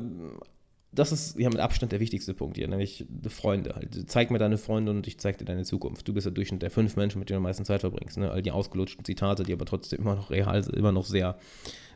das 0.93 1.13
ist 1.13 1.39
ja 1.39 1.49
mit 1.49 1.61
Abstand 1.61 1.93
der 1.93 2.01
wichtigste 2.01 2.35
Punkt 2.35 2.57
hier, 2.57 2.69
nämlich 2.69 3.07
Freunde. 3.29 3.75
Halt. 3.75 4.11
Zeig 4.11 4.31
mir 4.31 4.39
deine 4.39 4.59
Freunde 4.59 4.91
und 4.91 5.07
ich 5.07 5.19
zeig 5.19 5.39
dir 5.39 5.45
deine 5.45 5.65
Zukunft. 5.65 6.07
Du 6.09 6.15
bist 6.15 6.25
der 6.25 6.33
Durchschnitt 6.33 6.63
der 6.63 6.71
fünf 6.71 6.97
Menschen, 6.97 7.19
mit 7.19 7.29
denen 7.29 7.37
du 7.37 7.39
am 7.39 7.43
meisten 7.45 7.65
Zeit 7.65 7.81
verbringst. 7.81 8.17
Ne? 8.19 8.31
All 8.31 8.43
die 8.43 8.51
ausgelutschten 8.51 9.05
Zitate, 9.05 9.43
die 9.43 9.53
aber 9.53 9.67
trotzdem 9.67 10.01
immer 10.01 10.17
noch 10.17 10.31
real, 10.31 10.65
immer 10.75 10.93
noch 10.93 11.05
sehr, 11.05 11.37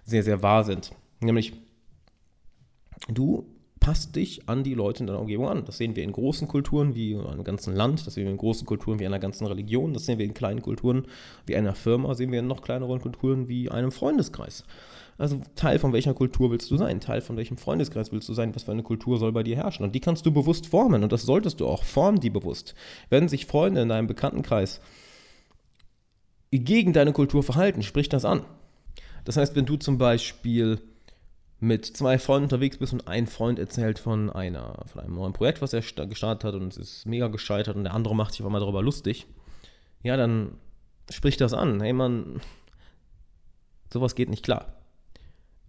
sehr, 0.04 0.22
sehr 0.22 0.42
wahr 0.42 0.64
sind. 0.64 0.90
Nämlich, 1.20 1.54
du 3.08 3.46
passt 3.84 4.16
dich 4.16 4.48
an 4.48 4.64
die 4.64 4.72
Leute 4.72 5.02
in 5.02 5.08
deiner 5.08 5.20
Umgebung 5.20 5.46
an. 5.46 5.66
Das 5.66 5.76
sehen 5.76 5.94
wir 5.94 6.04
in 6.04 6.12
großen 6.12 6.48
Kulturen 6.48 6.94
wie 6.94 7.12
in 7.12 7.20
einem 7.20 7.44
ganzen 7.44 7.76
Land, 7.76 8.06
das 8.06 8.14
sehen 8.14 8.24
wir 8.24 8.30
in 8.30 8.38
großen 8.38 8.66
Kulturen 8.66 8.98
wie 8.98 9.04
einer 9.04 9.18
ganzen 9.18 9.46
Religion, 9.46 9.92
das 9.92 10.06
sehen 10.06 10.18
wir 10.18 10.24
in 10.24 10.32
kleinen 10.32 10.62
Kulturen 10.62 11.06
wie 11.44 11.54
einer 11.54 11.74
Firma, 11.74 12.14
sehen 12.14 12.32
wir 12.32 12.38
in 12.38 12.46
noch 12.46 12.62
kleineren 12.62 12.98
Kulturen 12.98 13.46
wie 13.46 13.70
einem 13.70 13.92
Freundeskreis. 13.92 14.64
Also 15.18 15.42
Teil 15.54 15.78
von 15.78 15.92
welcher 15.92 16.14
Kultur 16.14 16.50
willst 16.50 16.70
du 16.70 16.78
sein? 16.78 16.98
Teil 16.98 17.20
von 17.20 17.36
welchem 17.36 17.58
Freundeskreis 17.58 18.10
willst 18.10 18.26
du 18.26 18.32
sein? 18.32 18.54
Was 18.54 18.62
für 18.62 18.72
eine 18.72 18.82
Kultur 18.82 19.18
soll 19.18 19.32
bei 19.32 19.42
dir 19.42 19.56
herrschen? 19.56 19.84
Und 19.84 19.94
die 19.94 20.00
kannst 20.00 20.24
du 20.24 20.32
bewusst 20.32 20.66
formen 20.66 21.02
und 21.02 21.12
das 21.12 21.24
solltest 21.24 21.60
du 21.60 21.66
auch. 21.66 21.84
Form 21.84 22.20
die 22.20 22.30
bewusst. 22.30 22.74
Wenn 23.10 23.28
sich 23.28 23.44
Freunde 23.44 23.82
in 23.82 23.90
deinem 23.90 24.06
Bekanntenkreis 24.06 24.80
gegen 26.50 26.94
deine 26.94 27.12
Kultur 27.12 27.42
verhalten, 27.42 27.82
sprich 27.82 28.08
das 28.08 28.24
an. 28.24 28.46
Das 29.26 29.36
heißt, 29.36 29.54
wenn 29.54 29.66
du 29.66 29.76
zum 29.76 29.98
Beispiel 29.98 30.80
mit 31.60 31.86
zwei 31.86 32.18
Freunden 32.18 32.44
unterwegs 32.44 32.76
bist 32.76 32.92
und 32.92 33.08
ein 33.08 33.26
Freund 33.26 33.58
erzählt 33.58 33.98
von 33.98 34.30
einer, 34.30 34.84
von 34.86 35.00
einem 35.00 35.14
neuen 35.14 35.32
Projekt, 35.32 35.62
was 35.62 35.72
er 35.72 35.80
gestartet 35.80 36.44
hat 36.44 36.54
und 36.54 36.72
es 36.72 36.76
ist 36.76 37.06
mega 37.06 37.28
gescheitert 37.28 37.76
und 37.76 37.84
der 37.84 37.94
andere 37.94 38.14
macht 38.14 38.32
sich 38.32 38.42
auf 38.42 38.46
einmal 38.46 38.60
darüber 38.60 38.82
lustig, 38.82 39.26
ja, 40.02 40.16
dann 40.16 40.58
spricht 41.10 41.40
das 41.40 41.54
an. 41.54 41.80
Hey 41.80 41.92
Mann, 41.92 42.40
sowas 43.92 44.14
geht 44.14 44.28
nicht 44.28 44.44
klar. 44.44 44.74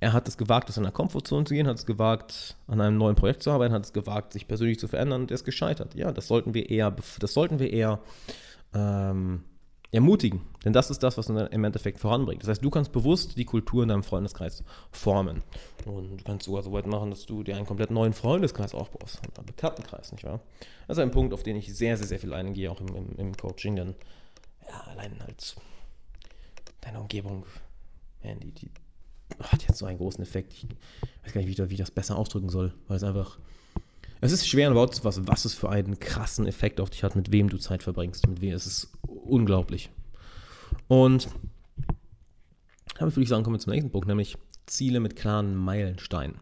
Er 0.01 0.11
hat 0.11 0.27
es 0.27 0.37
gewagt, 0.37 0.67
aus 0.69 0.75
seiner 0.75 0.91
Komfortzone 0.91 1.45
zu 1.45 1.53
gehen, 1.53 1.67
hat 1.67 1.77
es 1.77 1.85
gewagt, 1.85 2.57
an 2.67 2.81
einem 2.81 2.97
neuen 2.97 3.15
Projekt 3.15 3.43
zu 3.43 3.51
arbeiten, 3.51 3.73
hat 3.73 3.85
es 3.85 3.93
gewagt, 3.93 4.33
sich 4.33 4.47
persönlich 4.47 4.77
zu 4.77 4.87
verändern 4.87 5.21
und 5.21 5.31
er 5.31 5.35
ist 5.35 5.45
gescheitert. 5.45 5.95
Ja, 5.95 6.11
das 6.11 6.27
sollten 6.27 6.53
wir 6.53 6.69
eher, 6.69 6.95
das 7.19 7.33
sollten 7.33 7.59
wir 7.59 7.71
eher 7.71 7.99
ähm, 8.73 9.45
ermutigen. 9.91 10.41
Denn 10.63 10.73
das 10.73 10.89
ist 10.89 11.03
das, 11.03 11.17
was 11.17 11.29
uns 11.29 11.49
im 11.51 11.63
Endeffekt 11.63 11.99
voranbringt. 11.99 12.41
Das 12.41 12.49
heißt, 12.49 12.63
du 12.63 12.69
kannst 12.69 12.91
bewusst 12.91 13.37
die 13.37 13.45
Kultur 13.45 13.83
in 13.83 13.89
deinem 13.89 14.03
Freundeskreis 14.03 14.63
formen. 14.91 15.43
Und 15.85 16.17
du 16.17 16.23
kannst 16.23 16.45
sogar 16.45 16.63
so 16.63 16.71
weit 16.71 16.87
machen, 16.87 17.11
dass 17.11 17.25
du 17.25 17.43
dir 17.43 17.55
einen 17.55 17.65
komplett 17.65 17.91
neuen 17.91 18.13
Freundeskreis 18.13 18.73
aufbaust. 18.73 19.21
Einen 19.37 19.45
Bekanntenkreis, 19.45 20.11
nicht 20.11 20.23
wahr? 20.23 20.41
Das 20.87 20.97
ist 20.97 21.03
ein 21.03 21.11
Punkt, 21.11 21.33
auf 21.33 21.43
den 21.43 21.55
ich 21.55 21.73
sehr, 21.75 21.97
sehr, 21.97 22.07
sehr 22.07 22.19
viel 22.19 22.33
eingehe, 22.33 22.71
auch 22.71 22.81
im, 22.81 22.95
im, 22.95 23.15
im 23.17 23.37
Coaching. 23.37 23.75
Denn 23.75 23.95
ja, 24.67 24.81
allein 24.91 25.19
halt 25.21 25.55
deine 26.81 26.99
Umgebung, 26.99 27.45
man, 28.23 28.39
die, 28.39 28.51
die 28.51 28.69
hat 29.39 29.67
jetzt 29.67 29.77
so 29.77 29.85
einen 29.85 29.97
großen 29.97 30.23
Effekt. 30.23 30.53
Ich 30.53 30.67
weiß 31.23 31.33
gar 31.33 31.41
nicht, 31.41 31.57
wie 31.57 31.73
ich 31.73 31.79
das 31.79 31.91
besser 31.91 32.17
ausdrücken 32.17 32.49
soll, 32.49 32.73
weil 32.87 32.97
es 32.97 33.03
einfach 33.03 33.39
es 34.25 34.31
ist 34.31 34.47
schwer 34.47 34.67
in 34.67 34.75
Worte 34.75 34.93
zu 34.95 35.01
fassen, 35.03 35.27
was 35.27 35.45
es 35.45 35.53
für 35.53 35.69
einen 35.69 35.99
krassen 35.99 36.47
Effekt 36.47 36.79
auf 36.79 36.89
dich 36.89 37.03
hat, 37.03 37.15
mit 37.15 37.31
wem 37.31 37.49
du 37.49 37.57
Zeit 37.57 37.83
verbringst. 37.83 38.27
Mit 38.27 38.41
wem. 38.41 38.53
Es 38.53 38.65
ist 38.65 38.89
unglaublich. 39.03 39.89
Und 40.87 41.27
damit 42.97 43.15
würde 43.15 43.23
ich 43.23 43.29
sagen, 43.29 43.43
kommen 43.43 43.55
wir 43.55 43.59
zum 43.59 43.73
nächsten 43.73 43.91
Punkt, 43.91 44.07
nämlich 44.07 44.37
Ziele 44.65 44.99
mit 44.99 45.15
klaren 45.15 45.55
Meilensteinen. 45.55 46.39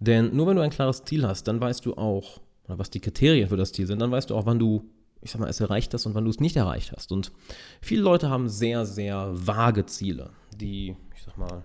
Denn 0.00 0.34
nur 0.34 0.46
wenn 0.46 0.56
du 0.56 0.62
ein 0.62 0.70
klares 0.70 1.02
Ziel 1.04 1.26
hast, 1.26 1.48
dann 1.48 1.60
weißt 1.60 1.84
du 1.84 1.94
auch, 1.94 2.40
was 2.66 2.90
die 2.90 3.00
Kriterien 3.00 3.48
für 3.48 3.56
das 3.56 3.72
Ziel 3.72 3.86
sind, 3.86 4.00
dann 4.00 4.10
weißt 4.10 4.30
du 4.30 4.36
auch, 4.36 4.46
wann 4.46 4.58
du 4.58 4.84
ich 5.20 5.30
sag 5.30 5.40
mal, 5.40 5.48
es 5.48 5.60
erreicht 5.60 5.92
hast 5.94 6.06
und 6.06 6.14
wann 6.14 6.24
du 6.24 6.30
es 6.30 6.40
nicht 6.40 6.56
erreicht 6.56 6.92
hast. 6.92 7.12
Und 7.12 7.32
viele 7.80 8.02
Leute 8.02 8.30
haben 8.30 8.48
sehr, 8.48 8.86
sehr 8.86 9.30
vage 9.32 9.86
Ziele, 9.86 10.30
die, 10.56 10.96
ich 11.14 11.22
sag 11.24 11.36
mal, 11.36 11.64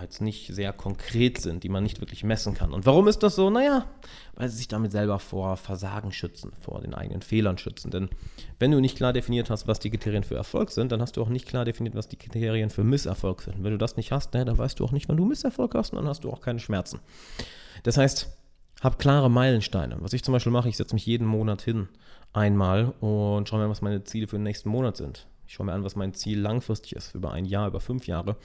ja, 0.00 0.04
jetzt 0.04 0.20
nicht 0.20 0.48
sehr 0.54 0.72
konkret 0.72 1.38
sind, 1.38 1.62
die 1.62 1.68
man 1.68 1.82
nicht 1.82 2.00
wirklich 2.00 2.24
messen 2.24 2.54
kann. 2.54 2.72
Und 2.72 2.86
warum 2.86 3.08
ist 3.08 3.22
das 3.22 3.36
so? 3.36 3.50
Naja, 3.50 3.86
weil 4.34 4.48
sie 4.48 4.56
sich 4.56 4.68
damit 4.68 4.92
selber 4.92 5.18
vor 5.18 5.56
Versagen 5.56 6.12
schützen, 6.12 6.52
vor 6.60 6.80
den 6.80 6.94
eigenen 6.94 7.22
Fehlern 7.22 7.58
schützen. 7.58 7.90
Denn 7.90 8.08
wenn 8.58 8.70
du 8.70 8.80
nicht 8.80 8.96
klar 8.96 9.12
definiert 9.12 9.50
hast, 9.50 9.66
was 9.66 9.78
die 9.78 9.90
Kriterien 9.90 10.24
für 10.24 10.36
Erfolg 10.36 10.70
sind, 10.70 10.92
dann 10.92 11.00
hast 11.00 11.16
du 11.16 11.22
auch 11.22 11.28
nicht 11.28 11.46
klar 11.46 11.64
definiert, 11.64 11.94
was 11.94 12.08
die 12.08 12.16
Kriterien 12.16 12.70
für 12.70 12.84
Misserfolg 12.84 13.42
sind. 13.42 13.62
Wenn 13.62 13.72
du 13.72 13.78
das 13.78 13.96
nicht 13.96 14.12
hast, 14.12 14.32
naja, 14.32 14.44
dann 14.44 14.58
weißt 14.58 14.80
du 14.80 14.84
auch 14.84 14.92
nicht, 14.92 15.08
wann 15.08 15.16
du 15.16 15.24
Misserfolg 15.24 15.74
hast 15.74 15.92
und 15.92 15.98
dann 15.98 16.08
hast 16.08 16.24
du 16.24 16.30
auch 16.30 16.40
keine 16.40 16.60
Schmerzen. 16.60 17.00
Das 17.82 17.96
heißt, 17.96 18.28
hab 18.80 18.98
klare 18.98 19.30
Meilensteine. 19.30 19.96
Was 20.00 20.12
ich 20.12 20.24
zum 20.24 20.32
Beispiel 20.32 20.52
mache, 20.52 20.68
ich 20.68 20.76
setze 20.76 20.94
mich 20.94 21.06
jeden 21.06 21.26
Monat 21.26 21.62
hin 21.62 21.88
einmal 22.32 22.94
und 23.00 23.48
schaue 23.48 23.58
mir 23.58 23.64
an, 23.66 23.70
was 23.70 23.82
meine 23.82 24.04
Ziele 24.04 24.26
für 24.26 24.36
den 24.36 24.44
nächsten 24.44 24.70
Monat 24.70 24.96
sind. 24.96 25.26
Ich 25.46 25.54
schaue 25.54 25.66
mir 25.66 25.72
an, 25.72 25.82
was 25.82 25.96
mein 25.96 26.14
Ziel 26.14 26.38
langfristig 26.38 26.94
ist, 26.94 27.14
über 27.14 27.32
ein 27.32 27.44
Jahr, 27.44 27.66
über 27.66 27.80
fünf 27.80 28.06
Jahre 28.06 28.36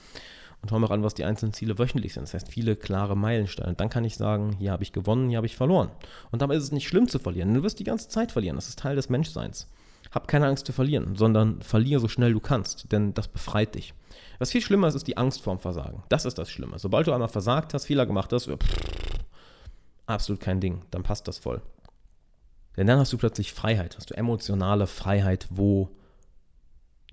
und 0.66 0.70
schaue 0.70 0.80
mir 0.80 0.90
an, 0.90 1.04
was 1.04 1.14
die 1.14 1.24
einzelnen 1.24 1.52
Ziele 1.52 1.78
wöchentlich 1.78 2.14
sind. 2.14 2.24
Das 2.24 2.34
heißt, 2.34 2.48
viele 2.48 2.74
klare 2.74 3.16
Meilensteine. 3.16 3.70
Und 3.70 3.80
dann 3.80 3.88
kann 3.88 4.04
ich 4.04 4.16
sagen, 4.16 4.56
hier 4.58 4.72
habe 4.72 4.82
ich 4.82 4.92
gewonnen, 4.92 5.28
hier 5.28 5.36
habe 5.36 5.46
ich 5.46 5.56
verloren. 5.56 5.90
Und 6.32 6.42
dabei 6.42 6.56
ist 6.56 6.64
es 6.64 6.72
nicht 6.72 6.88
schlimm 6.88 7.08
zu 7.08 7.18
verlieren. 7.20 7.54
Du 7.54 7.62
wirst 7.62 7.78
die 7.78 7.84
ganze 7.84 8.08
Zeit 8.08 8.32
verlieren. 8.32 8.56
Das 8.56 8.68
ist 8.68 8.78
Teil 8.78 8.96
des 8.96 9.08
Menschseins. 9.08 9.68
Hab 10.10 10.26
keine 10.28 10.46
Angst 10.46 10.66
zu 10.66 10.72
verlieren, 10.72 11.14
sondern 11.14 11.62
verliere 11.62 12.00
so 12.00 12.08
schnell 12.08 12.32
du 12.32 12.40
kannst, 12.40 12.90
denn 12.92 13.14
das 13.14 13.28
befreit 13.28 13.74
dich. 13.74 13.94
Was 14.38 14.50
viel 14.50 14.60
schlimmer 14.60 14.88
ist, 14.88 14.94
ist 14.94 15.06
die 15.06 15.16
Angst 15.16 15.42
vorm 15.42 15.58
Versagen. 15.58 16.02
Das 16.08 16.24
ist 16.24 16.38
das 16.38 16.50
Schlimme. 16.50 16.78
Sobald 16.78 17.06
du 17.06 17.12
einmal 17.12 17.28
versagt 17.28 17.74
hast, 17.74 17.86
Fehler 17.86 18.06
gemacht 18.06 18.32
hast, 18.32 18.46
pff, 18.46 18.58
absolut 20.06 20.40
kein 20.40 20.60
Ding, 20.60 20.82
dann 20.90 21.02
passt 21.02 21.28
das 21.28 21.38
voll. 21.38 21.62
Denn 22.76 22.86
dann 22.86 22.98
hast 22.98 23.12
du 23.12 23.18
plötzlich 23.18 23.52
Freiheit, 23.52 23.96
hast 23.96 24.10
du 24.10 24.16
emotionale 24.16 24.86
Freiheit, 24.86 25.46
wo 25.50 25.90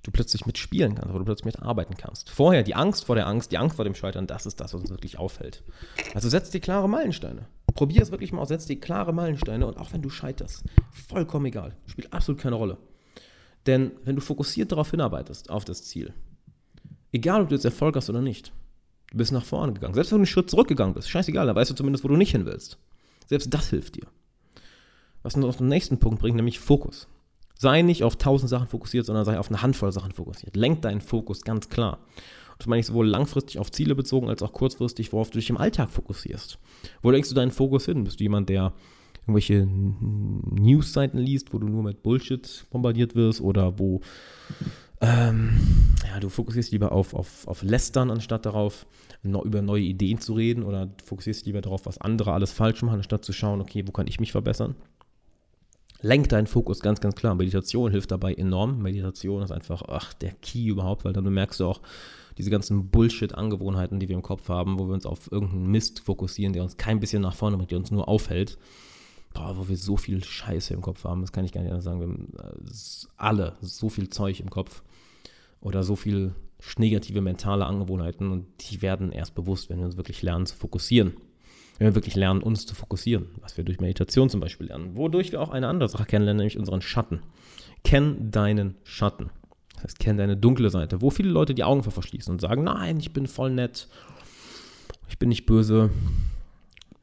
du 0.03 0.12
plötzlich 0.12 0.45
mitspielen 0.45 0.95
kannst, 0.95 1.13
wo 1.13 1.17
du 1.17 1.25
plötzlich 1.25 1.45
mitarbeiten 1.45 1.95
kannst. 1.98 2.29
Vorher 2.29 2.63
die 2.63 2.75
Angst 2.75 3.05
vor 3.05 3.15
der 3.15 3.27
Angst, 3.27 3.51
die 3.51 3.57
Angst 3.57 3.77
vor 3.77 3.86
dem 3.86 3.95
Scheitern, 3.95 4.27
das 4.27 4.45
ist 4.45 4.60
das, 4.60 4.74
was 4.74 4.81
uns 4.81 4.89
wirklich 4.89 5.17
auffällt. 5.17 5.63
Also 6.13 6.29
setz 6.29 6.50
dir 6.50 6.60
klare 6.60 6.89
Meilensteine. 6.89 7.48
Probier 7.74 8.03
es 8.03 8.12
wirklich 8.12 8.31
mal 8.31 8.41
aus, 8.41 8.50
setz 8.50 8.65
dir 8.65 8.79
klare 8.79 9.13
Meilensteine 9.13 9.65
und 9.65 9.77
auch 9.77 9.93
wenn 9.93 10.01
du 10.01 10.10
scheiterst, 10.10 10.63
vollkommen 10.91 11.48
egal, 11.48 11.75
spielt 11.88 12.13
absolut 12.13 12.39
keine 12.39 12.55
Rolle. 12.55 12.77
Denn 13.65 13.91
wenn 14.03 14.15
du 14.15 14.22
fokussiert 14.22 14.72
darauf 14.72 14.91
hinarbeitest, 14.91 15.50
auf 15.50 15.65
das 15.65 15.83
Ziel, 15.83 16.13
egal 17.12 17.41
ob 17.41 17.50
du 17.50 17.55
jetzt 17.55 17.65
Erfolg 17.65 17.95
hast 17.95 18.10
oder 18.10 18.22
nicht, 18.22 18.51
du 19.10 19.17
bist 19.17 19.31
nach 19.31 19.45
vorne 19.45 19.74
gegangen. 19.74 19.93
Selbst 19.93 20.12
wenn 20.12 20.17
du 20.17 20.22
einen 20.22 20.27
Schritt 20.27 20.50
zurückgegangen 20.50 20.93
bist, 20.93 21.10
scheißegal, 21.10 21.48
dann 21.48 21.55
weißt 21.55 21.72
du 21.72 21.75
zumindest, 21.75 22.03
wo 22.03 22.10
du 22.10 22.17
nicht 22.17 22.31
hin 22.31 22.45
willst. 22.45 22.77
Selbst 23.25 23.53
das 23.53 23.69
hilft 23.69 23.95
dir. 23.95 24.05
Was 25.24 25.36
uns 25.36 25.45
auf 25.45 25.57
den 25.57 25.69
nächsten 25.69 25.98
Punkt 25.98 26.19
bringt, 26.19 26.36
nämlich 26.36 26.60
Fokus. 26.60 27.07
Sei 27.63 27.82
nicht 27.82 28.03
auf 28.03 28.17
tausend 28.17 28.50
Sachen 28.50 28.67
fokussiert, 28.67 29.05
sondern 29.05 29.24
sei 29.24 29.39
auf 29.39 29.48
eine 29.48 29.62
Handvoll 29.62 29.93
Sachen 29.93 30.12
fokussiert. 30.12 30.58
Lenk 30.58 30.82
deinen 30.82 31.00
Fokus 31.00 31.43
ganz 31.43 31.70
klar. 31.70 32.00
Das 32.58 32.67
meine 32.67 32.82
ich 32.82 32.88
sowohl 32.88 33.08
langfristig 33.08 33.58
auf 33.58 33.72
Ziele 33.72 33.96
bezogen, 33.96 34.27
als 34.27 34.43
auch 34.43 34.51
kurzfristig, 34.51 35.13
worauf 35.13 35.29
du 35.29 35.39
dich 35.39 35.50
im 35.50 35.55
Alltag 35.55 35.89
fokussierst. 35.89 36.60
Wo 37.01 37.10
lenkst 37.10 37.32
du 37.32 37.36
deinen 37.36 37.51
Fokus 37.51 37.86
hin? 37.86 38.03
Bist 38.03 38.20
du 38.20 38.25
jemand, 38.25 38.50
der 38.50 38.74
irgendwelche 39.22 39.65
Newsseiten 39.65 41.17
liest, 41.17 41.53
wo 41.53 41.58
du 41.58 41.70
nur 41.70 41.84
mit 41.84 42.03
Bullshit 42.03 42.65
bombardiert 42.70 43.15
wirst 43.15 43.39
oder 43.39 43.79
wo 43.79 44.01
ähm, 45.00 45.51
ja, 46.05 46.20
du 46.20 46.27
fokussierst 46.27 46.74
lieber 46.74 46.91
auf, 46.91 47.13
auf, 47.13 47.48
auf 47.48 47.63
Lästern, 47.63 48.12
anstatt 48.12 48.46
darauf, 48.46 48.86
noch 49.22 49.46
über 49.46 49.62
neue 49.62 49.84
Ideen 49.84 50.20
zu 50.20 50.34
reden 50.34 50.63
oder 50.63 50.89
fokussierst 51.05 51.46
lieber 51.46 51.62
darauf, 51.62 51.86
was 51.86 51.98
andere 51.98 52.34
alles 52.34 52.51
falsch 52.51 52.82
machen, 52.82 52.98
anstatt 52.98 53.24
zu 53.24 53.32
schauen, 53.32 53.62
okay, 53.62 53.88
wo 53.88 53.93
kann 53.93 54.08
ich 54.08 54.20
mich 54.20 54.34
verbessern? 54.34 54.75
Lenk 56.03 56.29
deinen 56.29 56.48
Fokus 56.48 56.81
ganz, 56.81 57.01
ganz 57.01 57.15
klar. 57.15 57.33
Meditation 57.33 57.89
hilft 57.89 58.12
dabei 58.12 58.33
enorm. 58.33 58.81
Meditation 58.81 59.41
ist 59.41 59.51
einfach, 59.51 59.81
ach, 59.88 60.13
der 60.13 60.33
Key 60.33 60.67
überhaupt, 60.67 61.05
weil 61.05 61.13
dann 61.13 61.24
merkst 61.33 61.62
du 61.62 61.65
auch 61.65 61.81
diese 62.38 62.50
ganzen 62.50 62.89
Bullshit-Angewohnheiten, 62.89 64.00
die 64.00 64.10
wir 64.10 64.15
im 64.15 64.22
Kopf 64.22 64.50
haben, 64.50 64.77
wo 64.79 64.88
wir 64.88 64.93
uns 64.93 65.05
auf 65.05 65.31
irgendeinen 65.31 65.67
Mist 65.67 66.01
fokussieren, 66.01 66.53
der 66.53 66.63
uns 66.63 66.77
kein 66.77 67.00
bisschen 67.00 67.22
nach 67.22 67.36
vorne 67.36 67.57
bringt, 67.57 67.72
der 67.72 67.79
uns 67.79 67.89
nur 67.89 68.07
aufhält. 68.07 68.57
Boah, 69.33 69.57
wo 69.57 69.67
wir 69.67 69.77
so 69.77 69.98
viel 69.98 70.24
Scheiße 70.24 70.74
im 70.74 70.81
Kopf 70.81 71.05
haben, 71.05 71.22
das 71.22 71.31
kann 71.31 71.45
ich 71.45 71.53
gar 71.53 71.62
nicht 71.62 71.72
anders 71.72 71.86
sagen. 71.86 72.00
Wir 72.00 72.07
haben 72.07 72.33
äh, 72.38 73.07
alle 73.17 73.57
so 73.62 73.89
viel 73.89 74.10
Zeug 74.10 74.39
im 74.39 74.50
Kopf 74.50 74.83
oder 75.62 75.83
so 75.83 75.95
viel 75.95 76.36
negative 76.77 77.22
mentale 77.22 77.65
Angewohnheiten 77.65 78.31
und 78.31 78.45
die 78.60 78.81
werden 78.81 79.12
erst 79.12 79.36
bewusst, 79.36 79.69
wenn 79.69 79.79
wir 79.79 79.86
uns 79.86 79.98
wirklich 79.98 80.22
lernen 80.22 80.45
zu 80.45 80.55
fokussieren 80.55 81.13
wenn 81.77 81.88
wir 81.88 81.96
wirklich 81.96 82.15
lernen, 82.15 82.42
uns 82.42 82.65
zu 82.65 82.75
fokussieren, 82.75 83.27
was 83.42 83.58
wir 83.58 83.63
durch 83.63 83.80
Meditation 83.80 84.30
zum 84.30 84.39
Beispiel 84.39 84.68
lernen, 84.68 84.96
wodurch 84.96 85.32
wir 85.32 85.42
auch 85.42 85.50
eine 85.50 85.68
andere 85.68 85.89
Sache 85.89 86.06
kennenlernen, 86.06 86.39
nämlich 86.39 86.58
unseren 86.58 86.82
Schatten. 86.82 87.22
Kenn 87.84 88.32
deinen 88.32 88.75
Schatten. 88.84 89.30
Das 89.75 89.86
heißt, 89.86 90.00
kenn 90.00 90.18
deine 90.18 90.38
dunkle 90.38 90.70
Seite, 90.70 91.01
wo 91.01 91.10
viele 91.10 91.30
Leute 91.30 91.53
die 91.53 91.63
Augen 91.63 91.84
verschließen 91.84 92.32
und 92.32 92.39
sagen, 92.39 92.63
nein, 92.63 93.00
ich 93.00 93.12
bin 93.12 93.27
voll 93.27 93.51
nett, 93.51 93.88
ich 95.10 95.18
bin 95.18 95.30
nicht 95.30 95.46
böse, 95.46 95.89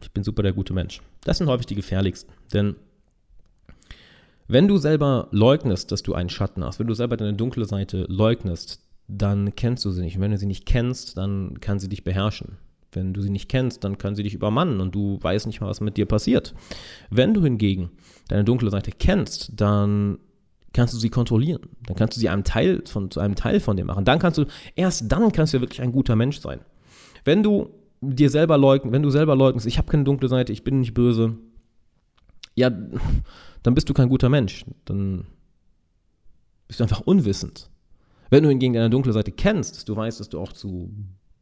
ich 0.01 0.13
bin 0.13 0.25
super 0.25 0.43
der 0.43 0.53
gute 0.53 0.73
Mensch. 0.73 1.03
Das 1.25 1.39
sind 1.39 1.49
häufig 1.49 1.67
die 1.67 1.75
gefährlichsten, 1.75 2.33
denn 2.53 2.77
wenn 4.49 4.67
du 4.67 4.79
selber 4.79 5.29
leugnest, 5.31 5.93
dass 5.93 6.03
du 6.03 6.13
einen 6.13 6.29
Schatten 6.29 6.65
hast, 6.65 6.81
wenn 6.81 6.89
du 6.89 6.95
selber 6.95 7.17
deine 7.17 7.35
dunkle 7.35 7.67
Seite 7.67 8.07
leugnest, 8.09 8.81
dann 9.07 9.55
kennst 9.55 9.85
du 9.85 9.91
sie 9.91 10.03
nicht. 10.03 10.17
Und 10.17 10.23
wenn 10.23 10.33
du 10.33 10.39
sie 10.39 10.47
nicht 10.47 10.67
kennst, 10.67 11.17
dann 11.17 11.61
kann 11.61 11.79
sie 11.79 11.89
dich 11.89 12.03
beherrschen. 12.03 12.57
Wenn 12.93 13.13
du 13.13 13.21
sie 13.23 13.31
nicht 13.31 13.49
kennst, 13.49 13.85
dann 13.85 13.99
kann 13.99 14.17
sie 14.17 14.23
dich 14.23 14.35
übermannen 14.35 14.81
und 14.81 14.95
du 14.95 15.19
weißt 15.21 15.47
nicht 15.47 15.61
mal, 15.61 15.69
was 15.69 15.81
mit 15.81 15.97
dir 15.97 16.07
passiert. 16.07 16.55
Wenn 17.11 17.35
du 17.35 17.43
hingegen 17.43 17.91
deine 18.29 18.45
dunkle 18.45 18.71
Seite 18.71 18.91
kennst, 18.91 19.53
dann 19.61 20.19
kannst 20.73 20.95
du 20.95 20.99
sie 20.99 21.11
kontrollieren. 21.11 21.63
Dann 21.87 21.97
kannst 21.97 22.17
du 22.17 22.21
sie 22.21 22.29
einem 22.29 22.45
Teil 22.45 22.83
von, 22.87 23.11
zu 23.11 23.21
einem 23.21 23.35
Teil 23.35 23.61
von 23.61 23.77
dir 23.77 23.85
machen. 23.85 24.05
Dann 24.05 24.19
kannst 24.19 24.39
du, 24.39 24.47
erst 24.75 25.11
dann 25.11 25.31
kannst 25.33 25.55
du 25.55 25.61
wirklich 25.61 25.83
ein 25.83 25.93
guter 25.93 26.17
Mensch 26.17 26.41
sein. 26.41 26.61
Wenn 27.25 27.43
du 27.43 27.71
dir 28.01 28.31
selber 28.31 28.59
leugnest, 28.59 28.93
wenn 28.93 29.03
du 29.03 29.11
selber 29.11 29.37
leugnest, 29.37 29.67
ich 29.67 29.79
habe 29.79 29.91
keine 29.91 30.05
dunkle 30.05 30.29
Seite, 30.29 30.53
ich 30.53 30.65
bin 30.65 30.81
nicht 30.81 30.95
böse, 30.95 31.37
ja, 32.55 32.71
dann 33.63 33.75
bist 33.75 33.89
du 33.89 33.95
kein 33.95 34.09
guter 34.09 34.29
Mensch. 34.29 34.65
Dann 34.85 35.27
bist 36.67 36.81
du 36.81 36.85
einfach 36.85 37.03
unwissend. 37.03 37.71
Wenn 38.31 38.43
du 38.43 38.49
hingegen 38.49 38.75
deine 38.75 38.91
dunkle 38.91 39.13
Seite 39.13 39.33
kennst, 39.33 39.89
du 39.89 39.97
weißt, 39.97 40.21
dass 40.21 40.29
du 40.29 40.41
auch 40.41 40.53
zu 40.53 40.91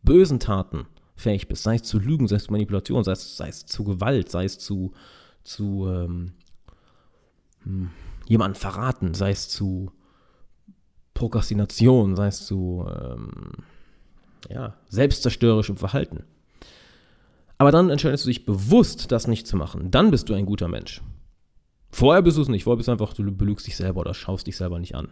bösen 0.02 0.40
Taten 0.40 0.86
fähig 1.18 1.48
bist, 1.48 1.64
sei 1.64 1.74
es 1.74 1.82
zu 1.82 1.98
Lügen, 1.98 2.28
sei 2.28 2.36
es 2.36 2.44
zu 2.44 2.52
Manipulation, 2.52 3.04
sei 3.04 3.12
es, 3.12 3.36
sei 3.36 3.48
es 3.48 3.66
zu 3.66 3.84
Gewalt, 3.84 4.30
sei 4.30 4.44
es 4.44 4.58
zu, 4.58 4.92
zu 5.42 5.86
ähm, 5.88 6.32
hm, 7.64 7.90
jemanden 8.26 8.54
verraten, 8.54 9.14
sei 9.14 9.30
es 9.30 9.48
zu 9.48 9.90
Prokrastination, 11.14 12.14
sei 12.14 12.28
es 12.28 12.46
zu 12.46 12.86
ähm, 12.88 13.50
ja, 14.48 14.76
selbstzerstörerischem 14.88 15.76
Verhalten. 15.76 16.24
Aber 17.58 17.72
dann 17.72 17.90
entscheidest 17.90 18.24
du 18.24 18.28
dich 18.28 18.46
bewusst, 18.46 19.10
das 19.10 19.26
nicht 19.26 19.48
zu 19.48 19.56
machen. 19.56 19.90
Dann 19.90 20.12
bist 20.12 20.28
du 20.28 20.34
ein 20.34 20.46
guter 20.46 20.68
Mensch. 20.68 21.02
Vorher 21.90 22.22
bist 22.22 22.36
du 22.36 22.42
es 22.42 22.48
nicht. 22.48 22.62
Vorher 22.62 22.76
bist 22.76 22.86
du 22.86 22.92
einfach, 22.92 23.14
du 23.14 23.24
belügst 23.32 23.66
dich 23.66 23.76
selber 23.76 24.00
oder 24.00 24.14
schaust 24.14 24.46
dich 24.46 24.56
selber 24.56 24.78
nicht 24.78 24.94
an. 24.94 25.08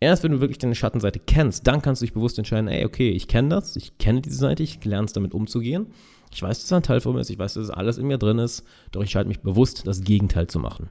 Erst 0.00 0.22
wenn 0.22 0.32
du 0.32 0.40
wirklich 0.40 0.58
deine 0.58 0.74
Schattenseite 0.74 1.18
kennst, 1.18 1.66
dann 1.66 1.82
kannst 1.82 2.00
du 2.00 2.06
dich 2.06 2.14
bewusst 2.14 2.38
entscheiden, 2.38 2.68
ey, 2.68 2.84
okay, 2.84 3.10
ich 3.10 3.26
kenne 3.26 3.48
das, 3.48 3.74
ich 3.76 3.98
kenne 3.98 4.20
diese 4.20 4.36
Seite, 4.36 4.62
ich 4.62 4.84
lerne 4.84 5.06
es 5.06 5.12
damit 5.12 5.34
umzugehen. 5.34 5.88
Ich 6.32 6.42
weiß, 6.42 6.58
dass 6.58 6.66
es 6.66 6.72
ein 6.72 6.82
Teil 6.82 7.00
von 7.00 7.14
mir 7.14 7.20
ist, 7.20 7.30
ich 7.30 7.38
weiß, 7.38 7.54
dass 7.54 7.70
alles 7.70 7.98
in 7.98 8.06
mir 8.06 8.18
drin 8.18 8.38
ist, 8.38 8.64
doch 8.92 9.00
ich 9.00 9.06
entscheide 9.06 9.28
mich 9.28 9.40
bewusst, 9.40 9.86
das 9.86 10.02
Gegenteil 10.02 10.46
zu 10.46 10.58
machen. 10.58 10.90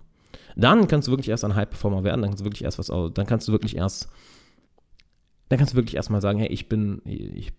Dann 0.55 0.87
kannst 0.87 1.07
du 1.07 1.11
wirklich 1.11 1.29
erst 1.29 1.45
ein 1.45 1.55
High-Performer 1.55 2.03
werden, 2.03 2.21
dann 2.21 2.31
kannst 2.31 2.41
du 2.41 2.45
wirklich 2.45 2.63
erst 2.63 2.79
was, 2.79 2.87
dann 2.87 3.27
kannst 3.27 3.47
du 3.47 3.51
wirklich 3.51 3.77
erst, 3.77 4.09
dann 5.49 5.59
kannst 5.59 5.73
du 5.73 5.77
wirklich 5.77 5.95
erstmal 5.95 6.21
sagen, 6.21 6.39
hey, 6.39 6.47
ich 6.47 6.67
bin, 6.67 7.01
ich 7.05 7.53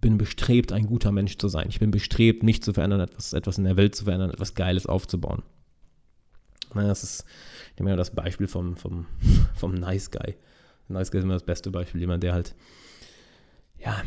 bin 0.00 0.18
bestrebt, 0.18 0.72
ein 0.72 0.86
guter 0.86 1.12
Mensch 1.12 1.38
zu 1.38 1.48
sein. 1.48 1.66
Ich 1.70 1.80
bin 1.80 1.90
bestrebt, 1.90 2.42
mich 2.42 2.62
zu 2.62 2.74
verändern, 2.74 3.00
etwas, 3.00 3.32
etwas 3.32 3.56
in 3.56 3.64
der 3.64 3.76
Welt 3.76 3.94
zu 3.94 4.04
verändern, 4.04 4.30
etwas 4.30 4.54
Geiles 4.54 4.86
aufzubauen. 4.86 5.42
Das 6.74 7.02
ist, 7.02 7.24
ich 7.72 7.78
nehme 7.78 7.90
ja 7.90 7.96
das 7.96 8.14
Beispiel 8.14 8.46
vom, 8.46 8.76
vom, 8.76 9.06
vom 9.54 9.74
Nice 9.74 10.10
Guy. 10.10 10.36
Guy 10.94 11.18
ist 11.18 11.24
immer 11.24 11.34
das 11.34 11.44
beste 11.44 11.70
Beispiel. 11.70 12.00
Jemand, 12.00 12.22
der 12.22 12.32
halt, 12.32 12.54
ja, 13.78 14.02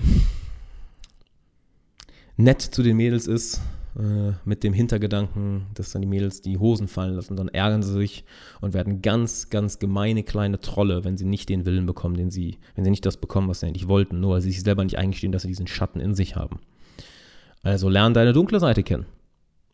nett 2.38 2.62
zu 2.62 2.84
den 2.84 2.98
Mädels 2.98 3.28
ist, 3.28 3.62
äh, 3.98 4.34
mit 4.44 4.64
dem 4.64 4.74
Hintergedanken, 4.74 5.68
dass 5.74 5.92
dann 5.92 6.02
die 6.02 6.08
Mädels 6.08 6.42
die 6.42 6.58
Hosen 6.58 6.90
fallen 6.90 7.16
lassen, 7.16 7.38
dann 7.38 7.48
ärgern 7.48 7.82
sie 7.82 7.94
sich 7.94 8.26
und 8.60 8.74
werden 8.74 9.02
ganz, 9.02 9.50
ganz 9.50 9.80
gemeine 9.80 10.24
kleine 10.24 10.60
Trolle, 10.60 11.06
wenn 11.06 11.16
sie 11.16 11.26
nicht 11.26 11.48
den 11.48 11.66
Willen 11.66 11.86
bekommen, 11.86 12.18
den 12.18 12.30
sie, 12.30 12.58
wenn 12.76 12.84
sie 12.84 12.90
nicht 12.90 13.06
das 13.06 13.16
bekommen, 13.18 13.48
was 13.48 13.62
sie 13.62 13.68
eigentlich 13.68 13.88
wollten, 13.88 14.20
nur 14.20 14.34
weil 14.34 14.42
sie 14.42 14.52
sich 14.52 14.64
selber 14.64 14.84
nicht 14.84 14.98
eingestehen, 14.98 15.32
dass 15.32 15.44
sie 15.44 15.48
diesen 15.48 15.68
Schatten 15.68 16.02
in 16.02 16.14
sich 16.14 16.36
haben. 16.36 16.60
Also 17.64 17.88
lern 17.88 18.14
deine 18.14 18.34
dunkle 18.34 18.60
Seite 18.60 18.84
kennen 18.84 19.06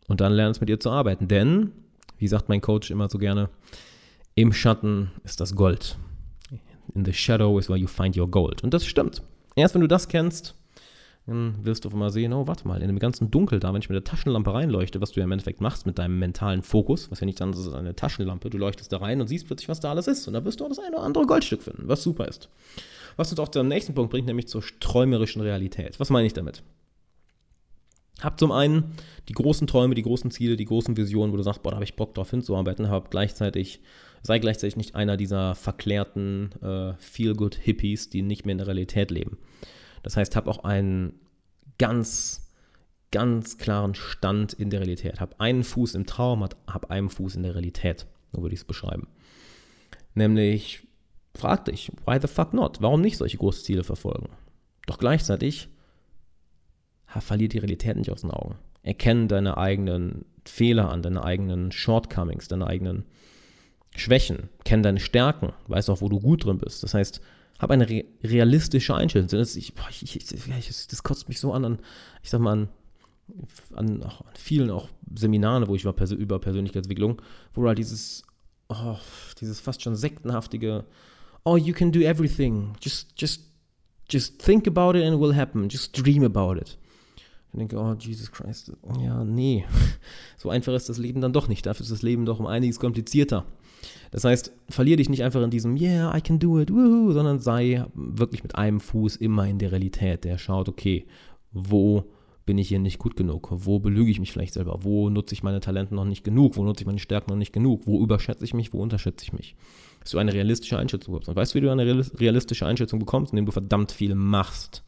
und 0.06 0.20
dann 0.20 0.32
lern 0.32 0.52
es 0.52 0.60
mit 0.60 0.70
ihr 0.70 0.78
zu 0.78 0.90
arbeiten, 0.90 1.26
denn, 1.26 1.72
wie 2.18 2.28
sagt 2.28 2.48
mein 2.48 2.60
Coach 2.60 2.92
immer 2.92 3.10
so 3.10 3.18
gerne, 3.18 3.50
im 4.36 4.52
Schatten 4.52 5.10
ist 5.24 5.40
das 5.40 5.56
Gold 5.56 5.96
in 6.94 7.04
the 7.04 7.12
shadow 7.12 7.58
is 7.58 7.68
where 7.68 7.78
you 7.78 7.86
find 7.86 8.16
your 8.16 8.28
gold. 8.28 8.62
Und 8.62 8.74
das 8.74 8.86
stimmt. 8.86 9.22
Erst 9.56 9.74
wenn 9.74 9.82
du 9.82 9.88
das 9.88 10.08
kennst, 10.08 10.54
dann 11.26 11.64
wirst 11.64 11.84
du 11.84 11.88
auf 11.88 11.94
einmal 11.94 12.10
sehen, 12.10 12.32
oh, 12.32 12.46
warte 12.46 12.66
mal, 12.66 12.82
in 12.82 12.88
dem 12.88 12.98
ganzen 12.98 13.30
Dunkel 13.30 13.60
da, 13.60 13.72
wenn 13.72 13.80
ich 13.80 13.88
mit 13.88 13.94
der 13.94 14.04
Taschenlampe 14.04 14.52
reinleuchte, 14.52 15.00
was 15.00 15.12
du 15.12 15.20
ja 15.20 15.24
im 15.24 15.32
Endeffekt 15.32 15.60
machst 15.60 15.86
mit 15.86 15.98
deinem 15.98 16.18
mentalen 16.18 16.62
Fokus, 16.62 17.10
was 17.10 17.20
ja 17.20 17.26
nichts 17.26 17.40
anderes 17.40 17.64
ist 17.64 17.72
als 17.72 17.78
eine 17.78 17.94
Taschenlampe, 17.94 18.50
du 18.50 18.58
leuchtest 18.58 18.92
da 18.92 18.96
rein 18.98 19.20
und 19.20 19.28
siehst 19.28 19.46
plötzlich, 19.46 19.68
was 19.68 19.80
da 19.80 19.90
alles 19.90 20.08
ist. 20.08 20.26
Und 20.26 20.34
da 20.34 20.44
wirst 20.44 20.60
du 20.60 20.64
auch 20.64 20.68
das 20.68 20.80
eine 20.80 20.96
oder 20.96 21.04
andere 21.04 21.26
Goldstück 21.26 21.62
finden, 21.62 21.84
was 21.86 22.02
super 22.02 22.26
ist. 22.26 22.48
Was 23.16 23.30
uns 23.30 23.38
auch 23.38 23.48
zum 23.48 23.68
nächsten 23.68 23.94
Punkt 23.94 24.10
bringt, 24.10 24.26
nämlich 24.26 24.48
zur 24.48 24.62
träumerischen 24.80 25.42
Realität. 25.42 26.00
Was 26.00 26.10
meine 26.10 26.26
ich 26.26 26.32
damit? 26.32 26.62
Hab 28.20 28.38
zum 28.38 28.52
einen 28.52 28.92
die 29.28 29.32
großen 29.32 29.66
Träume, 29.66 29.94
die 29.94 30.02
großen 30.02 30.30
Ziele, 30.30 30.56
die 30.56 30.64
großen 30.64 30.96
Visionen, 30.96 31.32
wo 31.32 31.36
du 31.36 31.42
sagst, 31.42 31.62
boah, 31.62 31.70
da 31.70 31.76
habe 31.76 31.84
ich 31.84 31.96
Bock 31.96 32.14
drauf 32.14 32.30
hinzuarbeiten, 32.30 32.88
hab 32.88 33.10
gleichzeitig, 33.10 33.80
sei 34.22 34.38
gleichzeitig 34.38 34.76
nicht 34.76 34.94
einer 34.94 35.16
dieser 35.16 35.54
verklärten 35.54 36.50
äh, 36.62 36.94
Feel-Good-Hippies, 36.98 38.08
die 38.08 38.22
nicht 38.22 38.46
mehr 38.46 38.52
in 38.52 38.58
der 38.58 38.68
Realität 38.68 39.10
leben. 39.10 39.38
Das 40.02 40.16
heißt, 40.16 40.36
hab 40.36 40.46
auch 40.46 40.64
einen 40.64 41.14
ganz, 41.78 42.50
ganz 43.10 43.58
klaren 43.58 43.94
Stand 43.94 44.52
in 44.52 44.70
der 44.70 44.80
Realität. 44.80 45.20
Hab 45.20 45.40
einen 45.40 45.64
Fuß 45.64 45.94
im 45.94 46.06
Traum, 46.06 46.42
hab 46.42 46.90
einen 46.90 47.08
Fuß 47.08 47.36
in 47.36 47.42
der 47.42 47.54
Realität. 47.54 48.06
So 48.32 48.42
würde 48.42 48.54
ich 48.54 48.60
es 48.60 48.66
beschreiben. 48.66 49.08
Nämlich, 50.14 50.86
frag 51.34 51.64
dich, 51.64 51.90
why 52.06 52.18
the 52.20 52.28
fuck 52.28 52.52
not? 52.52 52.80
Warum 52.80 53.00
nicht 53.00 53.16
solche 53.16 53.38
großen 53.38 53.64
Ziele 53.64 53.84
verfolgen? 53.84 54.28
Doch 54.86 54.98
gleichzeitig 54.98 55.68
verlier 57.06 57.48
die 57.48 57.58
Realität 57.58 57.96
nicht 57.96 58.10
aus 58.10 58.22
den 58.22 58.30
Augen. 58.30 58.56
Erkenne 58.82 59.26
deine 59.26 59.58
eigenen 59.58 60.24
Fehler 60.44 60.90
an, 60.90 61.02
deine 61.02 61.22
eigenen 61.22 61.72
Shortcomings, 61.72 62.48
deine 62.48 62.66
eigenen 62.66 63.04
Schwächen. 63.96 64.48
Kenn 64.64 64.82
deine 64.82 65.00
Stärken. 65.00 65.52
Weiß 65.68 65.88
auch, 65.88 66.00
wo 66.00 66.08
du 66.08 66.20
gut 66.20 66.44
drin 66.44 66.58
bist. 66.58 66.82
Das 66.82 66.94
heißt, 66.94 67.20
hab 67.58 67.70
eine 67.70 67.88
re 67.88 68.04
realistische 68.24 68.94
Einschätzung. 68.94 69.38
Das, 69.38 69.56
ich, 69.56 69.72
ich, 70.02 70.16
ich, 70.16 70.86
das 70.88 71.02
kotzt 71.02 71.28
mich 71.28 71.38
so 71.38 71.52
an, 71.52 71.64
an 71.64 71.78
ich 72.22 72.30
sag 72.30 72.40
mal, 72.40 72.52
an, 72.52 72.68
an, 73.74 74.02
an 74.02 74.12
vielen 74.34 74.70
auch 74.70 74.88
Seminaren, 75.14 75.68
wo 75.68 75.74
ich 75.74 75.84
war 75.84 75.92
pers 75.92 76.12
über 76.12 76.38
Persönlichkeitsentwicklung, 76.38 77.22
wo 77.54 77.66
halt 77.66 77.78
dieses, 77.78 78.24
oh, 78.68 78.96
dieses 79.40 79.60
fast 79.60 79.82
schon 79.82 79.94
sektenhaftige, 79.94 80.84
oh, 81.44 81.56
you 81.56 81.72
can 81.72 81.92
do 81.92 82.00
everything. 82.00 82.72
Just, 82.80 83.12
just, 83.16 83.42
just 84.10 84.42
think 84.42 84.66
about 84.66 84.98
it 84.98 85.04
and 85.04 85.14
it 85.14 85.20
will 85.20 85.34
happen. 85.34 85.68
Just 85.68 85.96
dream 85.96 86.24
about 86.24 86.56
it. 86.60 86.78
Ich 87.52 87.58
denke, 87.58 87.78
oh, 87.78 87.94
Jesus 87.98 88.32
Christ, 88.32 88.72
ja, 89.00 89.24
nee. 89.24 89.64
So 90.38 90.48
einfach 90.50 90.72
ist 90.72 90.88
das 90.88 90.98
Leben 90.98 91.20
dann 91.20 91.32
doch 91.32 91.48
nicht. 91.48 91.66
Dafür 91.66 91.84
ist 91.84 91.92
das 91.92 92.02
Leben 92.02 92.24
doch 92.24 92.40
um 92.40 92.46
einiges 92.46 92.80
komplizierter. 92.80 93.44
Das 94.10 94.24
heißt, 94.24 94.52
verliere 94.68 94.96
dich 94.96 95.08
nicht 95.08 95.22
einfach 95.22 95.42
in 95.42 95.50
diesem 95.50 95.76
Yeah, 95.76 96.16
I 96.16 96.20
can 96.20 96.38
do 96.38 96.60
it, 96.60 96.70
woohoo, 96.70 97.12
sondern 97.12 97.40
sei 97.40 97.84
wirklich 97.94 98.42
mit 98.42 98.54
einem 98.56 98.80
Fuß 98.80 99.16
immer 99.16 99.46
in 99.46 99.58
der 99.58 99.72
Realität, 99.72 100.24
der 100.24 100.38
schaut, 100.38 100.68
okay, 100.68 101.06
wo 101.52 102.04
bin 102.44 102.58
ich 102.58 102.68
hier 102.68 102.78
nicht 102.78 102.98
gut 102.98 103.16
genug? 103.16 103.48
Wo 103.50 103.78
belüge 103.78 104.10
ich 104.10 104.18
mich 104.18 104.32
vielleicht 104.32 104.54
selber? 104.54 104.80
Wo 104.82 105.08
nutze 105.10 105.34
ich 105.34 105.42
meine 105.42 105.60
Talente 105.60 105.94
noch 105.94 106.04
nicht 106.04 106.24
genug? 106.24 106.56
Wo 106.56 106.64
nutze 106.64 106.82
ich 106.82 106.86
meine 106.86 106.98
Stärken 106.98 107.30
noch 107.30 107.36
nicht 107.36 107.52
genug? 107.52 107.86
Wo 107.86 108.02
überschätze 108.02 108.44
ich 108.44 108.52
mich? 108.52 108.72
Wo 108.72 108.82
unterschätze 108.82 109.24
ich 109.24 109.32
mich? 109.32 109.54
Dass 110.00 110.10
du 110.10 110.18
eine 110.18 110.32
realistische 110.32 110.76
Einschätzung 110.76 111.12
bekommst. 111.12 111.28
Und 111.28 111.36
weißt 111.36 111.54
du, 111.54 111.56
wie 111.56 111.60
du 111.60 111.70
eine 111.70 111.86
realistische 112.18 112.66
Einschätzung 112.66 112.98
bekommst? 112.98 113.32
Indem 113.32 113.46
du 113.46 113.52
verdammt 113.52 113.92
viel 113.92 114.14
machst. 114.16 114.82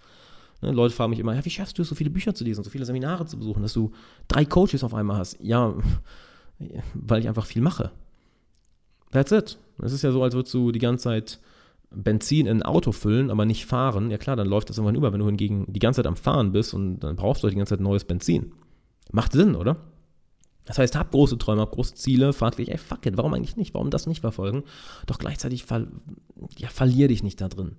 Ne, 0.63 0.73
Leute 0.73 0.95
fragen 0.95 1.11
mich 1.11 1.21
immer, 1.21 1.35
ja, 1.35 1.45
wie 1.45 1.51
schaffst 1.51 1.79
du 1.79 1.83
es, 1.83 1.89
so 1.89 1.95
viele 1.95 2.11
Bücher 2.11 2.35
zu 2.35 2.43
lesen, 2.43 2.65
so 2.65 2.71
viele 2.71 2.85
Seminare 2.85 3.27
zu 3.27 3.39
besuchen, 3.39 3.63
dass 3.63 3.73
du 3.73 3.93
drei 4.27 4.45
Coaches 4.45 4.83
auf 4.83 4.95
einmal 4.95 5.19
hast? 5.19 5.39
Ja, 5.41 5.75
weil 6.95 7.21
ich 7.21 7.29
einfach 7.29 7.47
viel 7.47 7.63
mache. 7.63 7.93
That's 9.15 9.31
it. 9.31 9.59
Es 9.81 9.93
ist 9.93 10.03
ja 10.03 10.11
so, 10.11 10.23
als 10.23 10.35
würdest 10.35 10.53
du 10.53 10.73
die 10.73 10.81
ganze 10.81 11.05
Zeit 11.05 11.41
Benzin 11.91 12.47
in 12.47 12.59
ein 12.59 12.63
Auto 12.65 12.91
füllen, 12.91 13.31
aber 13.31 13.45
nicht 13.45 13.65
fahren. 13.65 14.11
Ja 14.11 14.19
klar, 14.19 14.35
dann 14.35 14.49
läuft 14.49 14.69
das 14.69 14.77
irgendwann 14.77 14.97
über, 14.97 15.13
wenn 15.13 15.21
du 15.21 15.27
hingegen 15.27 15.73
die 15.73 15.79
ganze 15.79 15.99
Zeit 15.99 16.09
am 16.09 16.17
Fahren 16.17 16.51
bist 16.51 16.75
und 16.75 16.99
dann 16.99 17.15
brauchst 17.15 17.43
du 17.43 17.49
die 17.49 17.55
ganze 17.55 17.77
Zeit 17.77 17.81
neues 17.81 18.05
Benzin. 18.05 18.53
Macht 19.13 19.33
Sinn, 19.33 19.55
oder? 19.55 19.77
Das 20.65 20.79
heißt, 20.79 20.97
hab 20.97 21.13
große 21.13 21.39
Träume, 21.39 21.61
hab 21.61 21.73
große 21.73 21.95
Ziele, 21.95 22.33
frag 22.33 22.57
dich, 22.57 22.71
ey, 22.71 22.79
fuck 22.79 23.07
it, 23.07 23.17
warum 23.17 23.35
eigentlich 23.35 23.57
nicht? 23.57 23.73
Warum 23.75 23.91
das 23.91 24.09
nicht 24.09 24.21
verfolgen? 24.21 24.65
Doch 25.07 25.19
gleichzeitig 25.19 25.65
ver 25.65 25.87
ja, 26.57 26.69
verlier 26.69 27.07
dich 27.07 27.23
nicht 27.23 27.41
da 27.41 27.49
drin. 27.49 27.77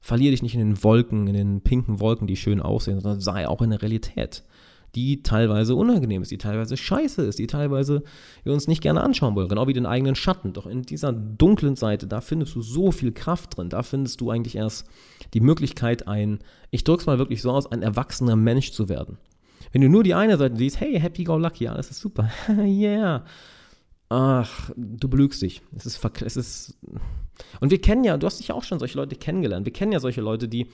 Verlier 0.00 0.30
dich 0.30 0.42
nicht 0.42 0.54
in 0.54 0.60
den 0.60 0.84
Wolken, 0.84 1.26
in 1.26 1.34
den 1.34 1.62
pinken 1.62 1.98
Wolken, 1.98 2.28
die 2.28 2.36
schön 2.36 2.60
aussehen, 2.60 3.00
sondern 3.00 3.20
sei 3.20 3.48
auch 3.48 3.60
in 3.60 3.70
der 3.70 3.82
Realität, 3.82 4.44
die 4.94 5.22
teilweise 5.22 5.74
unangenehm 5.74 6.22
ist, 6.22 6.30
die 6.30 6.38
teilweise 6.38 6.76
scheiße 6.76 7.22
ist, 7.22 7.38
die 7.38 7.46
teilweise 7.46 8.02
wir 8.42 8.52
uns 8.52 8.68
nicht 8.68 8.82
gerne 8.82 9.02
anschauen 9.02 9.34
wollen, 9.34 9.48
genau 9.48 9.68
wie 9.68 9.72
den 9.72 9.86
eigenen 9.86 10.14
Schatten. 10.14 10.52
Doch 10.52 10.66
in 10.66 10.82
dieser 10.82 11.12
dunklen 11.12 11.76
Seite, 11.76 12.06
da 12.06 12.20
findest 12.20 12.54
du 12.54 12.62
so 12.62 12.90
viel 12.90 13.12
Kraft 13.12 13.56
drin, 13.56 13.68
da 13.68 13.82
findest 13.82 14.20
du 14.20 14.30
eigentlich 14.30 14.56
erst 14.56 14.86
die 15.34 15.40
Möglichkeit, 15.40 16.08
ein, 16.08 16.40
ich 16.70 16.84
drück's 16.84 17.06
mal 17.06 17.18
wirklich 17.18 17.42
so 17.42 17.50
aus, 17.52 17.70
ein 17.70 17.82
erwachsener 17.82 18.36
Mensch 18.36 18.72
zu 18.72 18.88
werden. 18.88 19.18
Wenn 19.72 19.82
du 19.82 19.88
nur 19.88 20.02
die 20.02 20.14
eine 20.14 20.36
Seite 20.36 20.56
siehst, 20.56 20.80
hey, 20.80 20.98
happy 20.98 21.24
go 21.24 21.36
lucky, 21.36 21.68
alles 21.68 21.90
ist 21.90 22.00
super, 22.00 22.30
yeah, 22.48 23.24
ach, 24.08 24.70
du 24.76 25.08
belügst 25.08 25.40
dich. 25.40 25.62
Es 25.76 25.86
ist, 25.86 26.04
es 26.22 26.36
ist, 26.36 26.78
und 27.60 27.70
wir 27.70 27.80
kennen 27.80 28.04
ja, 28.04 28.16
du 28.16 28.26
hast 28.26 28.40
dich 28.40 28.48
ja 28.48 28.54
auch 28.54 28.64
schon 28.64 28.78
solche 28.78 28.98
Leute 28.98 29.16
kennengelernt. 29.16 29.64
Wir 29.64 29.72
kennen 29.72 29.92
ja 29.92 30.00
solche 30.00 30.20
Leute, 30.20 30.48
die 30.48 30.66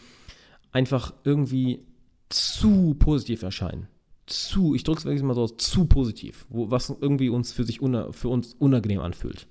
einfach 0.72 1.12
irgendwie 1.24 1.86
zu 2.28 2.94
positiv 2.98 3.42
erscheinen. 3.42 3.88
Zu, 4.26 4.74
ich 4.74 4.82
drücke 4.82 4.98
es 4.98 5.04
wirklich 5.04 5.22
mal 5.22 5.34
so 5.34 5.42
aus, 5.42 5.56
zu 5.56 5.86
positiv, 5.86 6.46
wo, 6.48 6.70
was 6.70 6.90
irgendwie 6.90 7.28
uns 7.28 7.52
für 7.52 7.64
sich 7.64 7.80
una, 7.80 8.10
für 8.12 8.28
uns 8.28 8.54
unangenehm 8.54 9.00
anfühlt. 9.00 9.46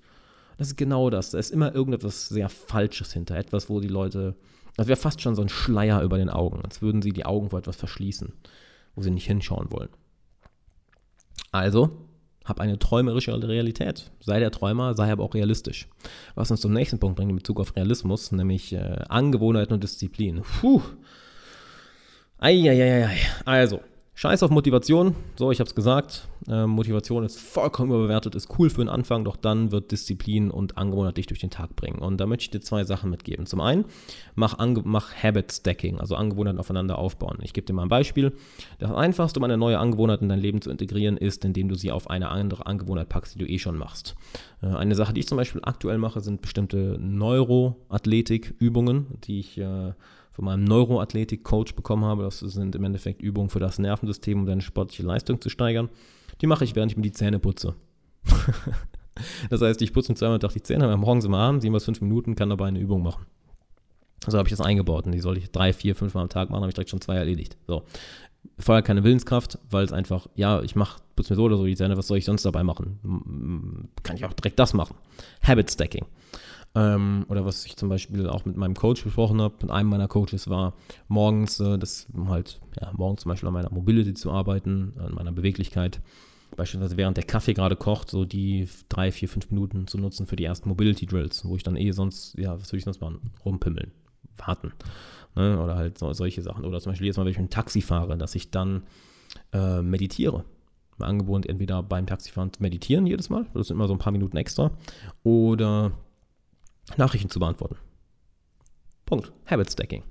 Das 0.57 0.67
ist 0.67 0.77
genau 0.77 1.09
das. 1.09 1.31
Da 1.31 1.39
ist 1.39 1.51
immer 1.51 1.73
irgendetwas 1.73 2.29
sehr 2.29 2.49
Falsches 2.49 3.13
hinter. 3.13 3.35
Etwas, 3.35 3.69
wo 3.69 3.79
die 3.79 3.87
Leute, 3.87 4.35
das 4.77 4.87
wäre 4.87 4.97
fast 4.97 5.21
schon 5.21 5.35
so 5.35 5.41
ein 5.41 5.49
Schleier 5.49 6.01
über 6.01 6.17
den 6.17 6.29
Augen, 6.29 6.61
als 6.63 6.81
würden 6.81 7.01
sie 7.01 7.11
die 7.11 7.25
Augen 7.25 7.49
vor 7.49 7.59
etwas 7.59 7.75
verschließen, 7.75 8.33
wo 8.95 9.01
sie 9.01 9.11
nicht 9.11 9.27
hinschauen 9.27 9.71
wollen. 9.71 9.89
Also, 11.51 12.05
hab 12.45 12.59
eine 12.59 12.77
träumerische 12.77 13.33
Realität. 13.47 14.11
Sei 14.19 14.39
der 14.39 14.51
Träumer, 14.51 14.93
sei 14.93 15.11
aber 15.11 15.23
auch 15.23 15.33
realistisch. 15.33 15.87
Was 16.35 16.51
uns 16.51 16.61
zum 16.61 16.73
nächsten 16.73 16.99
Punkt 16.99 17.17
bringt 17.17 17.31
in 17.31 17.37
Bezug 17.37 17.59
auf 17.59 17.75
Realismus, 17.75 18.31
nämlich 18.31 18.71
äh, 18.73 18.99
Angewohnheiten 19.09 19.73
und 19.73 19.83
Disziplin. 19.83 20.43
Puh. 20.61 20.81
Eieieiei. 22.37 23.17
Also, 23.45 23.79
Scheiß 24.17 24.43
auf 24.43 24.49
Motivation. 24.49 25.13
So, 25.35 25.51
ich 25.51 25.59
habe 25.59 25.67
es 25.67 25.75
gesagt. 25.75 26.29
Äh, 26.47 26.67
Motivation 26.67 27.25
ist 27.25 27.37
vollkommen 27.37 27.91
überbewertet, 27.91 28.33
ist 28.33 28.47
cool 28.57 28.69
für 28.69 28.77
den 28.77 28.87
Anfang, 28.87 29.25
doch 29.25 29.35
dann 29.35 29.73
wird 29.73 29.91
Disziplin 29.91 30.51
und 30.51 30.77
Angewohnheit 30.77 31.17
dich 31.17 31.25
durch 31.25 31.41
den 31.41 31.49
Tag 31.49 31.75
bringen. 31.75 31.99
Und 31.99 32.21
da 32.21 32.25
möchte 32.25 32.43
ich 32.43 32.49
dir 32.49 32.61
zwei 32.61 32.85
Sachen 32.85 33.09
mitgeben. 33.09 33.45
Zum 33.45 33.59
einen, 33.59 33.83
mach, 34.33 34.57
Ange 34.57 34.83
mach 34.85 35.13
Habit 35.21 35.51
Stacking, 35.51 35.99
also 35.99 36.15
Angewohnheiten 36.15 36.61
aufeinander 36.61 36.97
aufbauen. 36.97 37.39
Ich 37.41 37.51
gebe 37.51 37.67
dir 37.67 37.73
mal 37.73 37.81
ein 37.81 37.89
Beispiel. 37.89 38.31
Das 38.79 38.91
einfachste, 38.91 39.41
um 39.41 39.43
eine 39.43 39.57
neue 39.57 39.79
Angewohnheit 39.79 40.21
in 40.21 40.29
dein 40.29 40.39
Leben 40.39 40.61
zu 40.61 40.71
integrieren, 40.71 41.17
ist, 41.17 41.43
indem 41.43 41.67
du 41.67 41.75
sie 41.75 41.91
auf 41.91 42.09
eine 42.09 42.29
andere 42.29 42.67
Angewohnheit 42.67 43.09
packst, 43.09 43.35
die 43.35 43.39
du 43.39 43.45
eh 43.45 43.59
schon 43.59 43.77
machst. 43.77 44.15
Äh, 44.61 44.67
eine 44.67 44.95
Sache, 44.95 45.11
die 45.11 45.19
ich 45.19 45.27
zum 45.27 45.37
Beispiel 45.37 45.59
aktuell 45.65 45.97
mache, 45.97 46.21
sind 46.21 46.41
bestimmte 46.41 46.97
Neuroathletik-Übungen, 47.01 49.07
die 49.25 49.41
ich 49.41 49.57
äh, 49.57 49.91
von 50.35 50.45
meinem 50.45 50.65
Neuroathletik-Coach 50.65 51.75
bekommen 51.75 52.03
habe. 52.03 52.23
Das 52.23 52.39
sind 52.39 52.75
im 52.75 52.83
Endeffekt 52.83 53.21
Übungen 53.21 53.49
für 53.49 53.59
das 53.59 53.79
Nervensystem, 53.79 54.39
um 54.39 54.45
deine 54.45 54.61
sportliche 54.61 55.03
Leistung 55.03 55.39
zu 55.39 55.49
steigern. 55.49 55.89
Die 56.41 56.47
mache 56.47 56.65
ich, 56.65 56.75
während 56.75 56.91
ich 56.91 56.97
mir 56.97 57.03
die 57.03 57.13
Zähne 57.13 57.39
putze. 57.39 57.75
das 59.49 59.61
heißt, 59.61 59.81
ich 59.81 59.93
putze 59.93 60.11
mir 60.11 60.17
zweimal 60.17 60.39
am 60.43 60.49
die 60.51 60.61
Zähne, 60.61 60.97
morgens 60.97 61.25
und 61.25 61.33
abends, 61.33 61.63
jeweils 61.63 61.85
fünf 61.85 62.01
Minuten, 62.01 62.35
kann 62.35 62.49
dabei 62.49 62.67
eine 62.67 62.79
Übung 62.79 63.01
machen. 63.01 63.25
So 64.27 64.37
habe 64.37 64.49
ich 64.49 64.51
das 64.51 64.59
eingebaut 64.59 65.05
und 65.05 65.13
die 65.13 65.21
sollte 65.21 65.39
ich 65.39 65.51
drei, 65.51 65.71
vier, 65.71 65.95
fünf 65.95 66.13
Mal 66.15 66.23
am 66.23 66.29
Tag 66.29 66.49
machen, 66.49 66.61
habe 66.61 66.69
ich 66.69 66.75
direkt 66.75 66.89
schon 66.89 66.99
zwei 66.99 67.15
erledigt. 67.15 67.57
So. 67.65 67.83
Vorher 68.59 68.81
keine 68.81 69.05
Willenskraft, 69.05 69.57
weil 69.69 69.85
es 69.85 69.93
einfach, 69.93 70.27
ja, 70.35 70.61
ich 70.63 70.75
mache, 70.75 71.01
putze 71.15 71.31
mir 71.31 71.37
so 71.37 71.43
oder 71.43 71.55
so 71.55 71.65
die 71.65 71.77
Zähne, 71.77 71.95
was 71.95 72.07
soll 72.07 72.17
ich 72.17 72.25
sonst 72.25 72.43
dabei 72.43 72.63
machen? 72.63 73.89
Kann 74.03 74.17
ich 74.17 74.25
auch 74.25 74.33
direkt 74.33 74.59
das 74.59 74.73
machen. 74.73 74.97
Habit 75.41 75.71
Stacking. 75.71 76.05
Ähm, 76.75 77.25
oder 77.29 77.45
was 77.45 77.65
ich 77.65 77.77
zum 77.77 77.87
Beispiel 77.87 78.27
auch 78.27 78.43
mit 78.43 78.57
meinem 78.57 78.75
Coach 78.75 79.03
besprochen 79.03 79.41
habe, 79.41 79.55
mit 79.61 79.71
einem 79.71 79.89
meiner 79.89 80.09
Coaches 80.09 80.49
war, 80.49 80.73
morgens, 81.07 81.59
äh, 81.61 81.77
das 81.77 82.07
halt, 82.27 82.59
ja, 82.79 82.91
morgens 82.93 83.21
zum 83.21 83.29
Beispiel 83.29 83.47
an 83.47 83.53
meiner 83.53 83.71
Mobility 83.71 84.13
zu 84.13 84.31
arbeiten, 84.31 84.93
an 84.97 85.13
meiner 85.13 85.31
Beweglichkeit. 85.31 86.01
Beispielsweise 86.57 86.97
während 86.97 87.17
der 87.17 87.23
Kaffee 87.23 87.53
gerade 87.53 87.75
kocht, 87.75 88.09
so 88.09 88.25
die 88.25 88.67
drei, 88.89 89.11
vier, 89.11 89.29
fünf 89.29 89.49
Minuten 89.49 89.87
zu 89.87 89.97
nutzen 89.97 90.27
für 90.27 90.35
die 90.35 90.43
ersten 90.43 90.69
Mobility 90.69 91.05
Drills, 91.05 91.45
wo 91.45 91.55
ich 91.55 91.63
dann 91.63 91.77
eh 91.77 91.91
sonst, 91.91 92.37
ja, 92.37 92.59
was 92.59 92.71
würde 92.71 92.79
ich 92.79 92.83
sonst 92.83 93.01
machen? 93.01 93.31
Rumpimmeln, 93.45 93.91
warten. 94.37 94.73
Ne? 95.35 95.59
Oder 95.61 95.75
halt 95.75 95.97
so, 95.97 96.11
solche 96.13 96.41
Sachen. 96.41 96.65
Oder 96.65 96.79
zum 96.81 96.91
Beispiel 96.91 97.07
jetzt 97.07 97.17
mal, 97.17 97.23
wenn 97.23 97.31
ich 97.31 97.39
mit 97.39 97.49
dem 97.49 97.53
Taxi 97.53 97.81
fahre, 97.81 98.17
dass 98.17 98.35
ich 98.35 98.51
dann 98.51 98.83
äh, 99.53 99.81
meditiere. 99.81 100.43
Mein 100.97 101.09
Angebot 101.09 101.45
entweder 101.45 101.83
beim 101.83 102.07
Taxifahren 102.07 102.51
meditieren 102.59 103.05
jedes 103.05 103.29
Mal, 103.29 103.45
das 103.53 103.67
sind 103.67 103.75
immer 103.75 103.87
so 103.87 103.93
ein 103.93 103.99
paar 103.99 104.13
Minuten 104.13 104.37
extra, 104.37 104.71
oder 105.23 105.91
Nachrichten 106.97 107.29
zu 107.29 107.39
beantworten. 107.39 107.77
Punkt. 109.05 109.31
Habit 109.45 109.71
Stacking. 109.71 110.03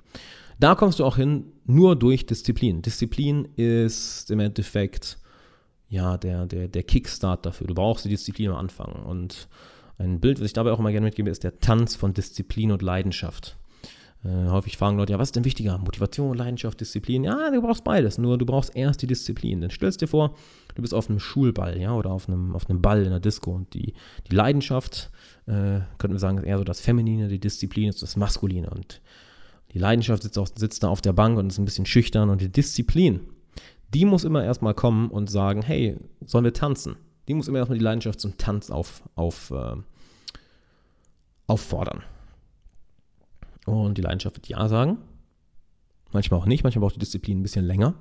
Da 0.61 0.75
kommst 0.75 0.99
du 0.99 1.05
auch 1.05 1.17
hin, 1.17 1.53
nur 1.65 1.97
durch 1.97 2.27
Disziplin. 2.27 2.83
Disziplin 2.83 3.49
ist 3.57 4.31
im 4.31 4.41
Endeffekt 4.41 5.19
ja 5.89 6.17
der, 6.17 6.47
der, 6.47 6.69
der 6.69 6.83
Kickstart 6.83 7.45
dafür. 7.45 7.67
Du 7.67 7.75
brauchst 7.75 8.05
die 8.05 8.09
Disziplin 8.09 8.51
am 8.51 8.57
Anfang. 8.57 8.93
Und 9.05 9.49
ein 9.99 10.21
Bild, 10.21 10.39
was 10.39 10.47
ich 10.47 10.53
dabei 10.53 10.73
auch 10.73 10.79
immer 10.79 10.93
gerne 10.93 11.07
mitgebe, 11.07 11.31
ist 11.31 11.45
der 11.45 11.59
Tanz 11.59 11.97
von 11.97 12.15
Disziplin 12.15 12.73
und 12.73 12.83
Leidenschaft. 12.83 13.57
Äh, 14.25 14.49
häufig 14.49 14.77
fragen 14.77 14.97
Leute, 14.97 15.13
ja, 15.13 15.19
was 15.19 15.29
ist 15.29 15.37
denn 15.37 15.45
wichtiger? 15.45 15.77
Motivation, 15.79 16.37
Leidenschaft, 16.37 16.81
Disziplin? 16.81 17.25
Ja, 17.25 17.51
du 17.51 17.61
brauchst 17.61 17.85
beides. 17.85 18.19
Nur 18.19 18.39
du 18.39 18.47
brauchst 18.47 18.75
erst 18.75 19.03
die 19.03 19.07
Disziplin. 19.07 19.61
Dann 19.61 19.71
stellst 19.71 20.01
dir 20.01 20.09
vor, 20.09 20.35
du 20.75 20.83
bist 20.83 20.95
auf 20.95 21.11
einem 21.11 21.21
Schulball, 21.21 21.79
ja, 21.81 21.93
oder 21.95 22.11
auf 22.11 22.29
einem, 22.29 22.55
auf 22.55 22.69
einem 22.71 22.81
Ball 22.81 23.03
in 23.03 23.11
der 23.11 23.21
Disco 23.21 23.53
und 23.53 23.75
die, 23.75 23.93
die 24.31 24.35
Leidenschaft, 24.35 25.11
äh, 25.47 25.81
könnten 25.99 26.15
wir 26.15 26.19
sagen, 26.19 26.43
eher 26.43 26.59
so 26.59 26.65
das 26.65 26.81
Feminine, 26.81 27.29
die 27.29 27.39
Disziplin 27.39 27.89
ist 27.89 28.03
das 28.03 28.17
Maskuline 28.17 28.71
und 28.71 29.01
die 29.73 29.79
Leidenschaft 29.79 30.23
sitzt, 30.23 30.39
auf, 30.39 30.53
sitzt 30.55 30.83
da 30.83 30.89
auf 30.89 31.01
der 31.01 31.13
Bank 31.13 31.37
und 31.39 31.49
ist 31.49 31.59
ein 31.59 31.65
bisschen 31.65 31.87
schüchtern 31.87 32.31
und 32.31 32.41
die 32.41 32.51
Disziplin, 32.51 33.21
die 33.93 34.05
muss 34.05 34.25
immer 34.25 34.45
erstmal 34.45 34.75
kommen 34.75 35.11
und 35.11 35.31
sagen, 35.31 35.63
hey, 35.63 35.97
sollen 36.25 36.45
wir 36.45 36.53
tanzen? 36.53 36.97
Die 37.29 37.35
muss 37.35 37.49
immer 37.49 37.59
erstmal 37.59 37.79
die 37.79 37.85
Leidenschaft 37.85 38.21
zum 38.21 38.37
Tanz 38.37 38.71
auf, 38.71 39.03
auf, 39.15 39.51
äh, 39.51 39.77
auffordern. 41.47 42.03
Und 43.67 43.97
die 43.97 44.03
Leidenschaft 44.03 44.37
wird 44.37 44.49
Ja 44.49 44.69
sagen. 44.69 44.99
Manchmal 46.13 46.41
auch 46.41 46.47
nicht, 46.47 46.65
manchmal 46.65 46.83
braucht 46.83 46.97
die 46.97 47.01
Disziplin 47.01 47.41
ein 47.41 47.43
bisschen 47.43 47.65
länger. 47.65 47.95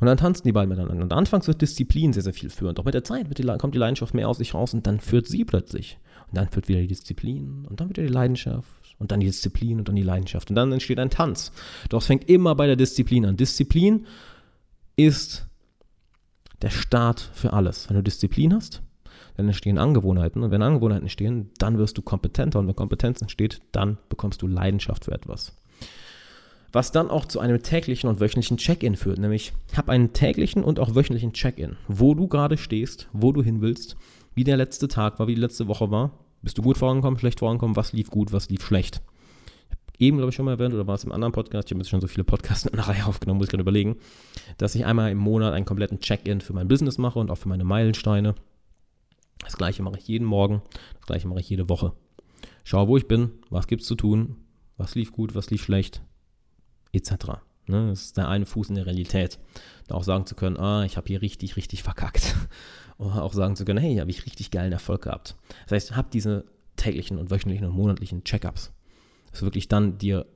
Und 0.00 0.06
dann 0.06 0.16
tanzen 0.16 0.44
die 0.44 0.52
beiden 0.52 0.68
miteinander. 0.68 1.02
Und 1.02 1.12
anfangs 1.12 1.48
wird 1.48 1.60
Disziplin 1.60 2.12
sehr, 2.12 2.22
sehr 2.22 2.32
viel 2.32 2.50
führen. 2.50 2.74
Doch 2.74 2.84
mit 2.84 2.94
der 2.94 3.04
Zeit 3.04 3.26
die, 3.36 3.42
kommt 3.58 3.74
die 3.74 3.78
Leidenschaft 3.78 4.14
mehr 4.14 4.28
aus 4.28 4.38
sich 4.38 4.54
raus 4.54 4.74
und 4.74 4.86
dann 4.86 5.00
führt 5.00 5.26
sie 5.26 5.44
plötzlich. 5.44 5.98
Und 6.28 6.36
dann 6.36 6.48
führt 6.48 6.68
wieder 6.68 6.80
die 6.80 6.86
Disziplin 6.86 7.66
und 7.68 7.80
dann 7.80 7.88
wieder 7.88 8.02
die 8.02 8.12
Leidenschaft 8.12 8.94
und 8.98 9.10
dann 9.10 9.20
die 9.20 9.26
Disziplin 9.26 9.78
und 9.78 9.88
dann 9.88 9.96
die 9.96 10.02
Leidenschaft. 10.02 10.50
Und 10.50 10.56
dann 10.56 10.72
entsteht 10.72 11.00
ein 11.00 11.10
Tanz. 11.10 11.52
Doch 11.88 12.00
es 12.00 12.06
fängt 12.06 12.28
immer 12.28 12.54
bei 12.54 12.66
der 12.66 12.76
Disziplin 12.76 13.26
an. 13.26 13.36
Disziplin 13.36 14.06
ist 14.96 15.46
der 16.62 16.70
Start 16.70 17.20
für 17.32 17.52
alles. 17.52 17.88
Wenn 17.88 17.96
du 17.96 18.02
Disziplin 18.02 18.54
hast, 18.54 18.82
dann 19.36 19.46
entstehen 19.46 19.78
Angewohnheiten. 19.78 20.42
Und 20.42 20.50
wenn 20.50 20.62
Angewohnheiten 20.62 21.04
entstehen, 21.04 21.50
dann 21.58 21.78
wirst 21.78 21.98
du 21.98 22.02
kompetenter. 22.02 22.58
Und 22.58 22.66
wenn 22.68 22.76
Kompetenz 22.76 23.20
entsteht, 23.20 23.60
dann 23.72 23.98
bekommst 24.08 24.42
du 24.42 24.46
Leidenschaft 24.46 25.04
für 25.04 25.12
etwas. 25.12 25.56
Was 26.72 26.92
dann 26.92 27.10
auch 27.10 27.24
zu 27.24 27.40
einem 27.40 27.62
täglichen 27.62 28.10
und 28.10 28.20
wöchentlichen 28.20 28.58
Check-in 28.58 28.96
führt. 28.96 29.18
Nämlich, 29.18 29.52
hab 29.76 29.88
einen 29.88 30.12
täglichen 30.12 30.62
und 30.62 30.78
auch 30.78 30.94
wöchentlichen 30.94 31.32
Check-in. 31.32 31.76
Wo 31.88 32.14
du 32.14 32.28
gerade 32.28 32.58
stehst, 32.58 33.08
wo 33.12 33.32
du 33.32 33.42
hin 33.42 33.60
willst, 33.60 33.96
wie 34.34 34.44
der 34.44 34.56
letzte 34.56 34.88
Tag 34.88 35.18
war, 35.18 35.28
wie 35.28 35.34
die 35.34 35.40
letzte 35.40 35.66
Woche 35.66 35.90
war. 35.90 36.10
Bist 36.42 36.58
du 36.58 36.62
gut 36.62 36.78
vorangekommen, 36.78 37.18
schlecht 37.18 37.38
vorangekommen? 37.40 37.76
Was 37.76 37.92
lief 37.92 38.10
gut, 38.10 38.32
was 38.32 38.50
lief 38.50 38.64
schlecht? 38.64 39.00
eben, 39.98 40.16
glaube 40.16 40.30
ich, 40.30 40.36
schon 40.36 40.44
mal 40.44 40.52
erwähnt, 40.52 40.74
oder 40.74 40.86
war 40.86 40.94
es 40.94 41.04
im 41.04 41.12
anderen 41.12 41.32
Podcast, 41.32 41.68
ich 41.68 41.72
habe 41.72 41.80
jetzt 41.80 41.90
schon 41.90 42.00
so 42.00 42.06
viele 42.06 42.24
Podcasts 42.24 42.66
in 42.66 42.72
einer 42.72 42.88
Reihe 42.88 43.06
aufgenommen, 43.06 43.38
muss 43.38 43.46
ich 43.46 43.50
gerade 43.50 43.62
überlegen, 43.62 43.96
dass 44.56 44.74
ich 44.74 44.86
einmal 44.86 45.10
im 45.10 45.18
Monat 45.18 45.52
einen 45.52 45.64
kompletten 45.64 46.00
Check-in 46.00 46.40
für 46.40 46.52
mein 46.52 46.68
Business 46.68 46.98
mache 46.98 47.18
und 47.18 47.30
auch 47.30 47.38
für 47.38 47.48
meine 47.48 47.64
Meilensteine. 47.64 48.34
Das 49.42 49.56
gleiche 49.56 49.82
mache 49.82 49.98
ich 49.98 50.08
jeden 50.08 50.26
Morgen, 50.26 50.62
das 50.94 51.06
gleiche 51.06 51.28
mache 51.28 51.40
ich 51.40 51.48
jede 51.48 51.68
Woche. 51.68 51.92
Schaue, 52.64 52.88
wo 52.88 52.96
ich 52.96 53.08
bin, 53.08 53.30
was 53.50 53.66
gibt 53.66 53.82
es 53.82 53.88
zu 53.88 53.94
tun, 53.94 54.36
was 54.76 54.94
lief 54.94 55.12
gut, 55.12 55.34
was 55.34 55.50
lief 55.50 55.62
schlecht, 55.62 56.02
etc. 56.92 57.40
Ne, 57.66 57.88
das 57.90 58.06
ist 58.06 58.16
der 58.16 58.28
eine 58.28 58.46
Fuß 58.46 58.70
in 58.70 58.76
der 58.76 58.86
Realität. 58.86 59.38
Da 59.86 59.94
auch 59.94 60.04
sagen 60.04 60.26
zu 60.26 60.34
können, 60.34 60.56
ah, 60.56 60.84
ich 60.84 60.96
habe 60.96 61.06
hier 61.06 61.20
richtig, 61.20 61.56
richtig 61.56 61.82
verkackt. 61.82 62.34
Oder 62.98 63.22
auch 63.22 63.32
sagen 63.32 63.56
zu 63.56 63.64
können, 63.64 63.78
hey, 63.78 63.96
habe 63.96 64.10
ich 64.10 64.26
richtig 64.26 64.50
geilen 64.50 64.72
Erfolg 64.72 65.02
gehabt. 65.02 65.36
Das 65.64 65.72
heißt, 65.72 65.96
hab 65.96 66.10
diese 66.10 66.44
täglichen 66.76 67.18
und 67.18 67.30
wöchentlichen 67.30 67.66
und 67.66 67.74
monatlichen 67.74 68.24
Check-ups. 68.24 68.72
Dass 69.30 69.40
du 69.40 69.46
wirklich 69.46 69.68
dann 69.68 69.98
dir 69.98 70.26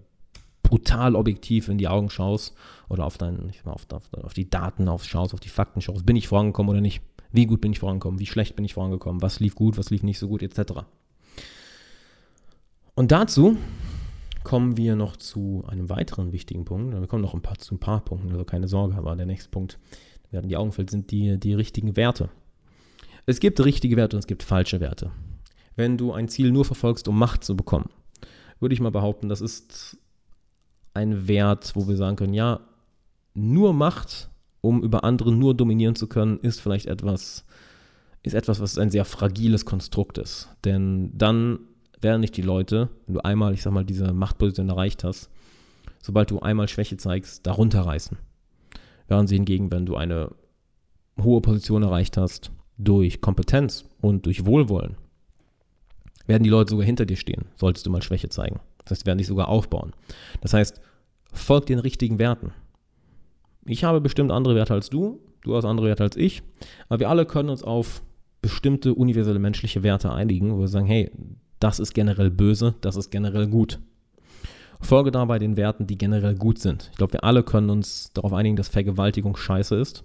brutal 0.62 1.16
objektiv 1.16 1.68
in 1.68 1.78
die 1.78 1.88
Augen 1.88 2.10
schaust 2.10 2.54
oder 2.88 3.04
auf, 3.04 3.18
dein, 3.18 3.52
auf, 3.64 3.86
auf, 3.90 4.12
auf 4.12 4.34
die 4.34 4.48
Daten 4.48 4.88
auf, 4.88 5.04
schaust, 5.04 5.34
auf 5.34 5.40
die 5.40 5.48
Fakten 5.48 5.80
schaust, 5.80 6.06
bin 6.06 6.16
ich 6.16 6.28
vorangekommen 6.28 6.70
oder 6.70 6.80
nicht. 6.80 7.02
Wie 7.30 7.46
gut 7.46 7.60
bin 7.60 7.72
ich 7.72 7.78
vorangekommen? 7.78 8.20
Wie 8.20 8.26
schlecht 8.26 8.56
bin 8.56 8.64
ich 8.64 8.74
vorangekommen? 8.74 9.22
Was 9.22 9.40
lief 9.40 9.54
gut? 9.54 9.78
Was 9.78 9.90
lief 9.90 10.02
nicht 10.02 10.18
so 10.18 10.28
gut? 10.28 10.42
Etc. 10.42 10.72
Und 12.94 13.10
dazu 13.10 13.56
kommen 14.44 14.76
wir 14.76 14.96
noch 14.96 15.16
zu 15.16 15.64
einem 15.66 15.88
weiteren 15.88 16.32
wichtigen 16.32 16.64
Punkt. 16.64 16.94
Wir 16.94 17.06
kommen 17.06 17.22
noch 17.22 17.34
ein 17.34 17.42
paar, 17.42 17.58
zu 17.58 17.74
ein 17.74 17.80
paar 17.80 18.04
Punkten, 18.04 18.30
also 18.30 18.44
keine 18.44 18.68
Sorge, 18.68 18.96
aber 18.96 19.16
der 19.16 19.26
nächste 19.26 19.50
Punkt, 19.50 19.78
der 20.30 20.42
in 20.42 20.48
die 20.48 20.56
Augen 20.56 20.72
fällt, 20.72 20.90
sind 20.90 21.10
die, 21.10 21.38
die 21.38 21.54
richtigen 21.54 21.96
Werte. 21.96 22.30
Es 23.26 23.40
gibt 23.40 23.64
richtige 23.64 23.96
Werte 23.96 24.16
und 24.16 24.20
es 24.20 24.26
gibt 24.26 24.42
falsche 24.42 24.80
Werte. 24.80 25.10
Wenn 25.76 25.96
du 25.96 26.12
ein 26.12 26.28
Ziel 26.28 26.50
nur 26.50 26.64
verfolgst, 26.64 27.08
um 27.08 27.18
Macht 27.18 27.44
zu 27.44 27.56
bekommen, 27.56 27.90
würde 28.60 28.74
ich 28.74 28.80
mal 28.80 28.90
behaupten, 28.90 29.28
das 29.28 29.40
ist 29.40 29.98
ein 30.94 31.28
Wert, 31.28 31.72
wo 31.74 31.88
wir 31.88 31.96
sagen 31.96 32.16
können, 32.16 32.34
ja, 32.34 32.60
nur 33.34 33.72
Macht 33.72 34.28
um 34.62 34.82
über 34.82 35.04
andere 35.04 35.32
nur 35.32 35.54
dominieren 35.54 35.96
zu 35.96 36.06
können, 36.06 36.38
ist 36.38 36.60
vielleicht 36.60 36.86
etwas, 36.86 37.44
ist 38.22 38.34
etwas, 38.34 38.60
was 38.60 38.78
ein 38.78 38.90
sehr 38.90 39.04
fragiles 39.04 39.66
Konstrukt 39.66 40.16
ist. 40.16 40.48
Denn 40.64 41.10
dann 41.18 41.58
werden 42.02 42.20
nicht 42.20 42.36
die 42.36 42.42
Leute, 42.42 42.88
wenn 43.06 43.14
du 43.14 43.20
einmal, 43.20 43.54
ich 43.54 43.62
sag 43.62 43.72
mal, 43.72 43.84
diese 43.84 44.12
Machtposition 44.12 44.68
erreicht 44.68 45.04
hast, 45.04 45.30
sobald 46.02 46.30
du 46.30 46.40
einmal 46.40 46.68
Schwäche 46.68 46.96
zeigst, 46.96 47.46
darunter 47.46 47.82
reißen. 47.82 48.18
Während 49.08 49.28
sie 49.28 49.36
hingegen, 49.36 49.70
wenn 49.70 49.86
du 49.86 49.96
eine 49.96 50.30
hohe 51.20 51.40
Position 51.40 51.82
erreicht 51.82 52.16
hast, 52.16 52.50
durch 52.78 53.20
Kompetenz 53.20 53.84
und 54.00 54.26
durch 54.26 54.46
Wohlwollen, 54.46 54.96
werden 56.26 56.44
die 56.44 56.50
Leute 56.50 56.70
sogar 56.70 56.86
hinter 56.86 57.06
dir 57.06 57.16
stehen, 57.16 57.46
solltest 57.56 57.86
du 57.86 57.90
mal 57.90 58.02
Schwäche 58.02 58.28
zeigen. 58.28 58.60
Das 58.78 58.92
heißt, 58.92 59.00
sie 59.02 59.06
werden 59.06 59.18
dich 59.18 59.26
sogar 59.26 59.48
aufbauen. 59.48 59.92
Das 60.40 60.54
heißt, 60.54 60.80
folg 61.32 61.66
den 61.66 61.78
richtigen 61.78 62.18
Werten 62.18 62.52
ich 63.64 63.84
habe 63.84 64.00
bestimmt 64.00 64.32
andere 64.32 64.54
Werte 64.54 64.74
als 64.74 64.90
du, 64.90 65.20
du 65.42 65.56
hast 65.56 65.64
andere 65.64 65.86
Werte 65.88 66.02
als 66.02 66.16
ich, 66.16 66.42
aber 66.88 67.00
wir 67.00 67.10
alle 67.10 67.26
können 67.26 67.48
uns 67.48 67.62
auf 67.62 68.02
bestimmte 68.40 68.94
universelle 68.94 69.38
menschliche 69.38 69.82
Werte 69.82 70.12
einigen, 70.12 70.54
wo 70.54 70.60
wir 70.60 70.68
sagen, 70.68 70.86
hey, 70.86 71.10
das 71.62 71.78
ist 71.78 71.94
generell 71.94 72.30
böse, 72.30 72.74
das 72.80 72.96
ist 72.96 73.10
generell 73.10 73.46
gut. 73.46 73.78
Folge 74.80 75.12
dabei 75.12 75.38
den 75.38 75.56
Werten, 75.56 75.86
die 75.86 75.96
generell 75.96 76.34
gut 76.34 76.58
sind. 76.58 76.88
Ich 76.90 76.98
glaube, 76.98 77.12
wir 77.12 77.24
alle 77.24 77.44
können 77.44 77.70
uns 77.70 78.12
darauf 78.14 78.32
einigen, 78.32 78.56
dass 78.56 78.68
Vergewaltigung 78.68 79.36
scheiße 79.36 79.76
ist. 79.76 80.02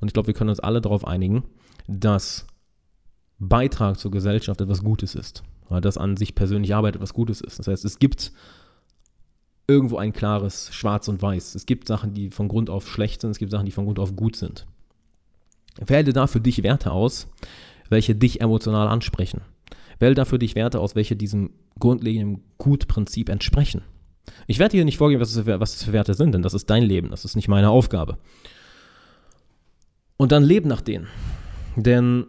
Und 0.00 0.08
ich 0.08 0.14
glaube, 0.14 0.26
wir 0.26 0.34
können 0.34 0.50
uns 0.50 0.58
alle 0.58 0.80
darauf 0.80 1.06
einigen, 1.06 1.44
dass 1.86 2.46
Beitrag 3.38 3.98
zur 3.98 4.10
Gesellschaft 4.10 4.60
etwas 4.60 4.82
Gutes 4.82 5.14
ist. 5.14 5.44
Weil 5.68 5.80
das 5.80 5.96
an 5.96 6.16
sich 6.16 6.34
persönlich 6.34 6.74
Arbeit 6.74 6.96
etwas 6.96 7.14
Gutes 7.14 7.40
ist. 7.40 7.60
Das 7.60 7.68
heißt, 7.68 7.84
es 7.84 8.00
gibt 8.00 8.32
irgendwo 9.68 9.98
ein 9.98 10.12
klares 10.12 10.74
Schwarz 10.74 11.06
und 11.06 11.22
Weiß. 11.22 11.54
Es 11.54 11.66
gibt 11.66 11.86
Sachen, 11.86 12.12
die 12.12 12.30
von 12.30 12.48
Grund 12.48 12.68
auf 12.68 12.88
schlecht 12.88 13.20
sind, 13.20 13.30
es 13.30 13.38
gibt 13.38 13.52
Sachen, 13.52 13.66
die 13.66 13.72
von 13.72 13.84
Grund 13.84 14.00
auf 14.00 14.16
gut 14.16 14.34
sind. 14.34 14.66
Wähle 15.78 16.12
da 16.12 16.26
für 16.26 16.40
dich 16.40 16.64
Werte 16.64 16.90
aus, 16.90 17.28
welche 17.88 18.16
dich 18.16 18.40
emotional 18.40 18.88
ansprechen. 18.88 19.42
Wähle 20.00 20.14
da 20.14 20.24
für 20.24 20.38
dich 20.38 20.54
Werte 20.56 20.80
aus, 20.80 20.96
welche 20.96 21.14
diesem 21.14 21.50
grundlegenden 21.78 22.42
Gutprinzip 22.58 23.28
entsprechen. 23.28 23.82
Ich 24.46 24.58
werde 24.58 24.76
dir 24.76 24.84
nicht 24.84 24.98
vorgeben, 24.98 25.20
was 25.20 25.34
es, 25.34 25.44
für, 25.44 25.60
was 25.60 25.76
es 25.76 25.84
für 25.84 25.92
Werte 25.92 26.14
sind, 26.14 26.32
denn 26.32 26.42
das 26.42 26.54
ist 26.54 26.68
dein 26.68 26.82
Leben, 26.82 27.10
das 27.10 27.24
ist 27.24 27.36
nicht 27.36 27.48
meine 27.48 27.70
Aufgabe. 27.70 28.18
Und 30.16 30.32
dann 30.32 30.42
lebe 30.42 30.68
nach 30.68 30.80
denen. 30.80 31.06
Denn 31.76 32.26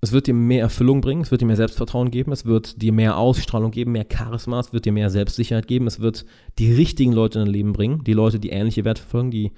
es 0.00 0.12
wird 0.12 0.26
dir 0.26 0.34
mehr 0.34 0.62
Erfüllung 0.62 1.00
bringen, 1.00 1.22
es 1.22 1.30
wird 1.30 1.40
dir 1.40 1.46
mehr 1.46 1.56
Selbstvertrauen 1.56 2.10
geben, 2.10 2.30
es 2.30 2.46
wird 2.46 2.80
dir 2.80 2.92
mehr 2.92 3.16
Ausstrahlung 3.16 3.70
geben, 3.70 3.92
mehr 3.92 4.06
Charisma, 4.10 4.60
es 4.60 4.72
wird 4.72 4.84
dir 4.84 4.92
mehr 4.92 5.10
Selbstsicherheit 5.10 5.66
geben, 5.66 5.86
es 5.86 6.00
wird 6.00 6.24
die 6.58 6.72
richtigen 6.72 7.12
Leute 7.12 7.40
in 7.40 7.46
dein 7.46 7.52
Leben 7.52 7.72
bringen, 7.72 8.04
die 8.04 8.12
Leute, 8.12 8.38
die 8.38 8.50
ähnliche 8.50 8.84
Werte 8.84 9.02
verfolgen, 9.02 9.30
die, 9.30 9.52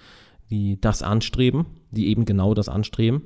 die 0.49 0.81
das 0.81 1.03
anstreben, 1.03 1.67
die 1.91 2.09
eben 2.09 2.25
genau 2.25 2.55
das 2.55 2.69
anstreben. 2.69 3.23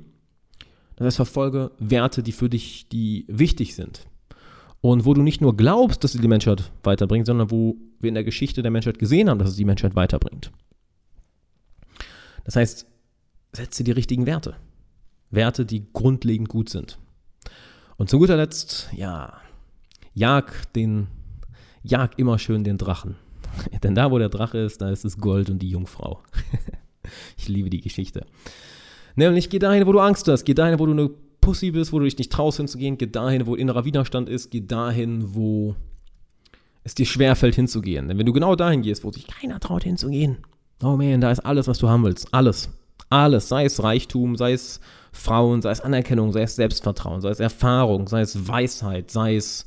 Das 0.95 1.07
heißt, 1.07 1.15
verfolge 1.17 1.71
Werte, 1.79 2.23
die 2.23 2.31
für 2.31 2.49
dich, 2.49 2.87
die 2.89 3.25
wichtig 3.27 3.75
sind. 3.75 4.07
Und 4.81 5.05
wo 5.05 5.13
du 5.13 5.23
nicht 5.23 5.41
nur 5.41 5.57
glaubst, 5.57 6.03
dass 6.03 6.11
sie 6.11 6.21
die 6.21 6.27
Menschheit 6.27 6.71
weiterbringt, 6.83 7.25
sondern 7.25 7.49
wo 7.51 7.75
wir 7.99 8.09
in 8.09 8.13
der 8.13 8.23
Geschichte 8.23 8.61
der 8.61 8.71
Menschheit 8.71 8.99
gesehen 8.99 9.29
haben, 9.29 9.39
dass 9.39 9.49
es 9.49 9.55
die 9.55 9.65
Menschheit 9.65 9.95
weiterbringt. 9.95 10.51
Das 12.43 12.55
heißt, 12.55 12.85
setze 13.51 13.83
die 13.83 13.91
richtigen 13.91 14.25
Werte. 14.25 14.55
Werte, 15.31 15.65
die 15.65 15.85
grundlegend 15.91 16.49
gut 16.49 16.69
sind. 16.69 16.99
Und 17.97 18.09
zu 18.09 18.19
guter 18.19 18.37
Letzt, 18.37 18.89
ja, 18.93 19.33
jag 20.13 20.51
den, 20.75 21.07
jag 21.81 22.17
immer 22.19 22.37
schön 22.37 22.63
den 22.63 22.77
Drachen. 22.77 23.15
Denn 23.83 23.95
da, 23.95 24.11
wo 24.11 24.19
der 24.19 24.29
Drache 24.29 24.59
ist, 24.59 24.81
da 24.81 24.89
ist 24.89 25.05
es 25.05 25.17
Gold 25.17 25.49
und 25.49 25.59
die 25.59 25.69
Jungfrau. 25.69 26.21
ich 27.37 27.47
liebe 27.47 27.69
die 27.69 27.81
Geschichte. 27.81 28.25
Nämlich 29.15 29.49
geh 29.49 29.59
dahin, 29.59 29.85
wo 29.87 29.91
du 29.91 29.99
Angst 29.99 30.27
hast, 30.27 30.43
geh 30.45 30.53
dahin, 30.53 30.79
wo 30.79 30.85
du 30.85 30.91
eine 30.91 31.09
Pussy 31.41 31.71
bist, 31.71 31.93
wo 31.93 31.99
du 31.99 32.05
dich 32.05 32.17
nicht 32.17 32.31
traust 32.31 32.57
hinzugehen, 32.57 32.97
geh 32.97 33.07
dahin, 33.07 33.45
wo 33.45 33.55
innerer 33.55 33.85
Widerstand 33.85 34.29
ist, 34.29 34.51
geh 34.51 34.61
dahin, 34.61 35.35
wo 35.35 35.75
es 36.83 36.95
dir 36.95 37.05
schwerfällt 37.05 37.55
hinzugehen. 37.55 38.07
Denn 38.07 38.17
wenn 38.17 38.25
du 38.25 38.33
genau 38.33 38.55
dahin 38.55 38.81
gehst, 38.81 39.03
wo 39.03 39.11
sich 39.11 39.27
keiner 39.27 39.59
traut 39.59 39.83
hinzugehen, 39.83 40.37
oh 40.81 40.95
man, 40.97 41.21
da 41.21 41.31
ist 41.31 41.39
alles, 41.39 41.67
was 41.67 41.79
du 41.79 41.89
haben 41.89 42.03
willst. 42.03 42.33
Alles. 42.33 42.69
Alles. 43.09 43.47
Sei 43.47 43.65
es 43.65 43.81
Reichtum, 43.83 44.35
sei 44.35 44.53
es 44.53 44.79
Frauen, 45.11 45.61
sei 45.61 45.71
es 45.71 45.81
Anerkennung, 45.81 46.33
sei 46.33 46.41
es 46.41 46.55
Selbstvertrauen, 46.55 47.21
sei 47.21 47.29
es 47.29 47.39
Erfahrung, 47.39 48.07
sei 48.07 48.21
es 48.21 48.47
Weisheit, 48.47 49.11
sei 49.11 49.35
es 49.35 49.65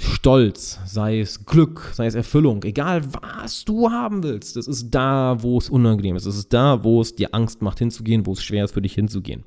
Stolz, 0.00 0.80
sei 0.86 1.20
es 1.20 1.44
Glück, 1.44 1.90
sei 1.92 2.06
es 2.06 2.14
Erfüllung, 2.14 2.64
egal 2.64 3.02
was 3.12 3.66
du 3.66 3.90
haben 3.90 4.22
willst, 4.22 4.56
das 4.56 4.66
ist 4.66 4.90
da, 4.90 5.36
wo 5.42 5.58
es 5.58 5.68
unangenehm 5.68 6.16
ist. 6.16 6.24
Es 6.24 6.38
ist 6.38 6.52
da, 6.54 6.82
wo 6.82 7.02
es 7.02 7.14
dir 7.14 7.34
Angst 7.34 7.60
macht 7.60 7.78
hinzugehen, 7.78 8.24
wo 8.24 8.32
es 8.32 8.42
schwer 8.42 8.64
ist 8.64 8.72
für 8.72 8.80
dich 8.80 8.94
hinzugehen. 8.94 9.44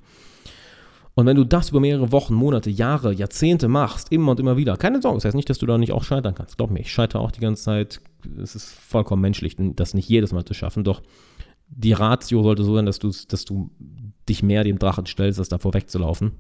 Und 1.15 1.25
wenn 1.25 1.37
du 1.37 1.43
das 1.43 1.69
über 1.69 1.79
mehrere 1.79 2.11
Wochen, 2.11 2.35
Monate, 2.35 2.69
Jahre, 2.69 3.13
Jahrzehnte 3.13 3.67
machst, 3.67 4.11
immer 4.11 4.31
und 4.31 4.39
immer 4.39 4.55
wieder, 4.55 4.77
keine 4.77 5.01
Sorge, 5.01 5.17
das 5.17 5.25
heißt 5.25 5.35
nicht, 5.35 5.49
dass 5.49 5.57
du 5.57 5.65
da 5.65 5.77
nicht 5.77 5.91
auch 5.91 6.03
scheitern 6.03 6.35
kannst. 6.35 6.57
Glaub 6.57 6.69
mir, 6.69 6.81
ich 6.81 6.91
scheitere 6.91 7.21
auch 7.21 7.31
die 7.31 7.39
ganze 7.39 7.63
Zeit. 7.63 8.01
Es 8.41 8.55
ist 8.55 8.71
vollkommen 8.73 9.21
menschlich, 9.21 9.55
das 9.57 9.95
nicht 9.95 10.07
jedes 10.07 10.33
Mal 10.33 10.45
zu 10.45 10.53
schaffen. 10.53 10.83
Doch 10.83 11.01
die 11.67 11.93
Ratio 11.93 12.43
sollte 12.43 12.63
so 12.63 12.75
sein, 12.75 12.85
dass 12.85 12.99
du, 12.99 13.11
dass 13.27 13.45
du 13.45 13.71
dich 14.29 14.43
mehr 14.43 14.63
dem 14.63 14.79
Drachen 14.79 15.07
stellst, 15.07 15.39
als 15.39 15.49
davor 15.49 15.73
wegzulaufen. 15.73 16.33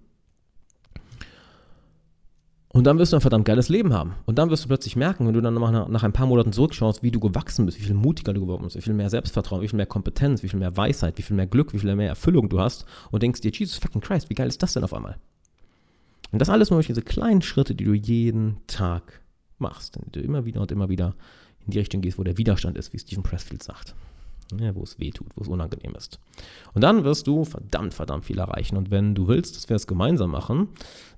Und 2.73 2.85
dann 2.85 2.97
wirst 2.97 3.13
du 3.13 3.17
ein 3.17 3.21
verdammt 3.21 3.45
geiles 3.45 3.69
Leben 3.69 3.93
haben. 3.93 4.15
Und 4.25 4.39
dann 4.39 4.49
wirst 4.49 4.63
du 4.63 4.67
plötzlich 4.67 4.95
merken, 4.95 5.27
wenn 5.27 5.35
du 5.35 5.41
dann 5.41 5.53
nach, 5.53 5.87
nach 5.87 6.03
ein 6.03 6.11
paar 6.11 6.25
Monaten 6.25 6.51
zurückschaust, 6.51 7.03
wie 7.03 7.11
du 7.11 7.19
gewachsen 7.19 7.67
bist, 7.67 7.79
wie 7.79 7.83
viel 7.83 7.93
mutiger 7.93 8.33
du 8.33 8.41
geworden 8.41 8.63
bist, 8.63 8.75
wie 8.75 8.81
viel 8.81 8.95
mehr 8.95 9.11
Selbstvertrauen, 9.11 9.61
wie 9.61 9.67
viel 9.67 9.77
mehr 9.77 9.85
Kompetenz, 9.85 10.41
wie 10.41 10.49
viel 10.49 10.59
mehr 10.59 10.75
Weisheit, 10.75 11.19
wie 11.19 11.21
viel 11.21 11.35
mehr 11.35 11.45
Glück, 11.45 11.71
wie 11.73 11.79
viel 11.79 11.95
mehr 11.95 12.09
Erfüllung 12.09 12.49
du 12.49 12.59
hast 12.59 12.85
und 13.11 13.21
denkst 13.21 13.41
dir, 13.41 13.51
Jesus 13.51 13.77
fucking 13.77 14.01
Christ, 14.01 14.31
wie 14.31 14.33
geil 14.33 14.47
ist 14.47 14.63
das 14.63 14.73
denn 14.73 14.83
auf 14.83 14.93
einmal? 14.93 15.17
Und 16.31 16.39
das 16.39 16.49
alles 16.49 16.71
nur 16.71 16.77
durch 16.77 16.87
diese 16.87 17.03
kleinen 17.03 17.43
Schritte, 17.43 17.75
die 17.75 17.83
du 17.83 17.93
jeden 17.93 18.57
Tag 18.65 19.21
machst, 19.59 19.99
wenn 20.01 20.11
du 20.11 20.19
immer 20.19 20.45
wieder 20.45 20.61
und 20.61 20.71
immer 20.71 20.89
wieder 20.89 21.13
in 21.67 21.73
die 21.73 21.79
Richtung 21.79 22.01
gehst, 22.01 22.17
wo 22.17 22.23
der 22.23 22.39
Widerstand 22.39 22.75
ist, 22.75 22.91
wie 22.91 22.97
Stephen 22.97 23.21
Pressfield 23.21 23.61
sagt 23.61 23.93
ja, 24.59 24.75
wo 24.75 24.83
es 24.83 24.99
weh 24.99 25.11
tut, 25.11 25.27
wo 25.35 25.41
es 25.41 25.47
unangenehm 25.47 25.95
ist. 25.95 26.19
Und 26.73 26.83
dann 26.83 27.03
wirst 27.03 27.27
du 27.27 27.45
verdammt, 27.45 27.93
verdammt 27.93 28.25
viel 28.25 28.39
erreichen. 28.39 28.77
Und 28.77 28.91
wenn 28.91 29.15
du 29.15 29.27
willst, 29.27 29.55
dass 29.55 29.69
wir 29.69 29.75
es 29.75 29.87
gemeinsam 29.87 30.31
machen, 30.31 30.69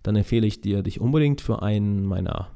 dann 0.04 0.16
empfehle 0.16 0.48
ich 0.48 0.62
dir, 0.62 0.84
dich 0.84 1.02
unbedingt 1.02 1.42
für 1.42 1.62
einen 1.62 2.06
meiner 2.06 2.50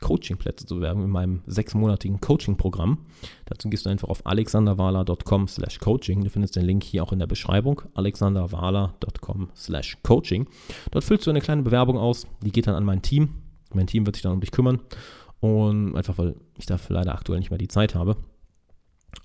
Coaching-Plätze 0.00 0.66
zu 0.66 0.76
bewerben 0.76 1.02
in 1.04 1.10
meinem 1.10 1.42
sechsmonatigen 1.46 2.20
Coaching-Programm. 2.20 2.98
Dazu 3.46 3.68
gehst 3.68 3.86
du 3.86 3.90
einfach 3.90 4.08
auf 4.08 4.26
alexanderwala.com 4.26 5.46
slash 5.48 5.78
coaching. 5.78 6.24
Du 6.24 6.30
findest 6.30 6.56
den 6.56 6.64
Link 6.64 6.82
hier 6.82 7.02
auch 7.02 7.12
in 7.12 7.18
der 7.18 7.26
Beschreibung, 7.26 7.82
alexanderwala.com 7.94 9.50
slash 9.54 9.98
coaching. 10.02 10.48
Dort 10.90 11.04
füllst 11.04 11.26
du 11.26 11.30
eine 11.30 11.40
kleine 11.40 11.62
Bewerbung 11.62 11.98
aus, 11.98 12.26
die 12.42 12.50
geht 12.50 12.66
dann 12.66 12.74
an 12.74 12.84
mein 12.84 13.02
Team. 13.02 13.30
Mein 13.72 13.86
Team 13.86 14.06
wird 14.06 14.16
sich 14.16 14.22
dann 14.22 14.32
um 14.32 14.40
dich 14.40 14.50
kümmern. 14.50 14.80
Und 15.40 15.96
einfach, 15.96 16.18
weil 16.18 16.34
ich 16.58 16.66
dafür 16.66 16.96
leider 16.96 17.14
aktuell 17.14 17.38
nicht 17.38 17.50
mehr 17.50 17.58
die 17.58 17.68
Zeit 17.68 17.94
habe. 17.94 18.16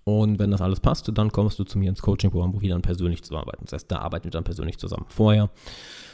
Und 0.03 0.39
wenn 0.39 0.51
das 0.51 0.61
alles 0.61 0.79
passt, 0.79 1.09
dann 1.13 1.31
kommst 1.31 1.57
du 1.57 1.63
zu 1.63 1.79
mir 1.79 1.89
ins 1.89 2.01
Coaching-Programm, 2.01 2.53
wo 2.53 2.61
wir 2.61 2.69
dann 2.69 2.81
persönlich 2.81 3.23
zusammenarbeiten. 3.23 3.65
Das 3.65 3.73
heißt, 3.73 3.91
da 3.91 3.99
arbeiten 3.99 4.25
wir 4.25 4.31
dann 4.31 4.43
persönlich 4.43 4.77
zusammen. 4.77 5.05
Vorher 5.09 5.49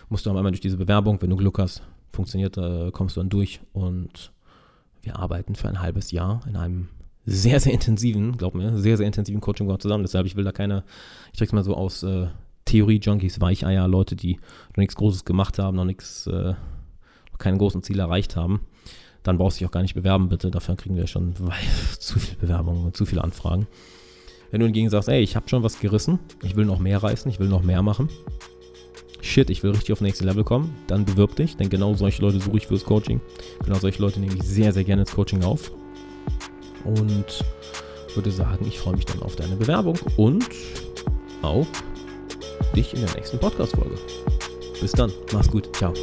musst 0.10 0.26
du 0.26 0.30
einmal 0.30 0.52
durch 0.52 0.62
diese 0.62 0.78
Bewerbung, 0.78 1.22
wenn 1.22 1.30
du 1.30 1.36
Glück 1.36 1.60
hast, 1.60 1.84
funktioniert, 2.14 2.58
äh, 2.58 2.92
kommst 2.92 3.16
du 3.16 3.22
dann 3.22 3.30
durch 3.30 3.62
und 3.74 4.32
wir 5.02 5.18
arbeiten 5.18 5.56
für 5.56 5.68
ein 5.68 5.82
halbes 5.82 6.12
Jahr 6.12 6.42
in 6.48 6.56
einem 6.56 6.90
sehr, 7.26 7.60
sehr 7.60 7.74
intensiven, 7.74 8.38
glaub 8.38 8.56
mir, 8.56 8.78
sehr, 8.78 8.98
sehr 8.98 9.08
intensiven 9.08 9.42
Coaching-Programm 9.42 9.80
zusammen. 9.80 10.04
Deshalb, 10.04 10.26
ich 10.26 10.36
will 10.36 10.44
da 10.44 10.52
keine, 10.52 10.84
ich 11.32 11.40
drück's 11.40 11.54
mal 11.54 11.64
so 11.64 11.76
aus 11.76 12.04
äh, 12.04 12.28
Theorie-Junkies, 12.66 13.42
Weicheier, 13.42 13.88
Leute, 13.88 14.16
die 14.16 14.38
noch 14.70 14.78
nichts 14.78 14.96
Großes 14.96 15.26
gemacht 15.26 15.60
haben, 15.60 15.76
noch 15.78 15.86
nichts, 15.86 16.28
äh, 16.28 16.54
noch 17.32 17.38
keine 17.40 17.58
großen 17.58 17.84
Ziele 17.84 18.04
erreicht 18.04 18.36
haben 18.36 18.62
dann 19.24 19.38
brauchst 19.38 19.58
du 19.58 19.60
dich 19.60 19.68
auch 19.68 19.72
gar 19.74 19.82
nicht 19.82 19.94
bewerben, 19.94 20.30
bitte. 20.30 20.52
Dafür 20.52 20.76
kriegen 20.76 20.96
wir 20.96 21.08
schon 21.08 21.34
zu 22.00 22.20
viele 22.20 22.38
Bewerbungen 22.38 22.86
und 22.86 22.98
zu 22.98 23.06
viele 23.06 23.24
Anfragen. 23.24 23.68
Wenn 24.52 24.60
du 24.60 24.66
hingegen 24.66 24.90
sagst, 24.90 25.08
ey, 25.08 25.22
ich 25.22 25.36
habe 25.36 25.48
schon 25.48 25.64
was 25.64 25.80
gerissen, 25.80 26.20
ich 26.44 26.56
will 26.56 26.66
noch 26.66 26.80
mehr 26.80 27.02
reißen, 27.02 27.32
ich 27.32 27.40
will 27.40 27.48
noch 27.48 27.64
mehr 27.64 27.82
machen, 27.82 28.10
shit, 29.22 29.50
ich 29.50 29.64
will 29.64 29.72
richtig 29.72 29.94
auf 29.94 30.02
nächste 30.02 30.26
Level 30.26 30.44
kommen, 30.44 30.76
dann 30.88 31.06
bewirb 31.06 31.36
dich, 31.36 31.56
denn 31.56 31.70
genau 31.70 31.94
solche 31.94 32.22
Leute 32.22 32.42
suche 32.42 32.58
ich 32.58 32.68
fürs 32.68 32.84
Coaching. 32.84 33.22
Genau 33.64 33.80
solche 33.80 34.02
Leute 34.02 34.20
nehme 34.20 34.36
ich 34.36 34.44
sehr, 34.44 34.74
sehr 34.74 34.84
gerne 34.84 35.04
ins 35.04 35.12
Coaching 35.12 35.44
auf. 35.44 35.72
Und 36.84 37.46
würde 38.16 38.32
sagen, 38.32 38.66
ich 38.68 38.80
freue 38.80 38.96
mich 38.96 39.06
dann 39.06 39.22
auf 39.22 39.36
deine 39.36 39.56
Bewerbung 39.56 39.98
und 40.18 40.50
auf 41.42 41.68
dich 42.76 42.94
in 42.94 43.02
der 43.06 43.16
nächsten 43.16 43.40
Podcast-Folge. 43.40 43.96
Bis 44.82 44.92
dann, 44.92 45.12
mach's 45.32 45.50
gut, 45.50 45.74
ciao. 45.76 45.94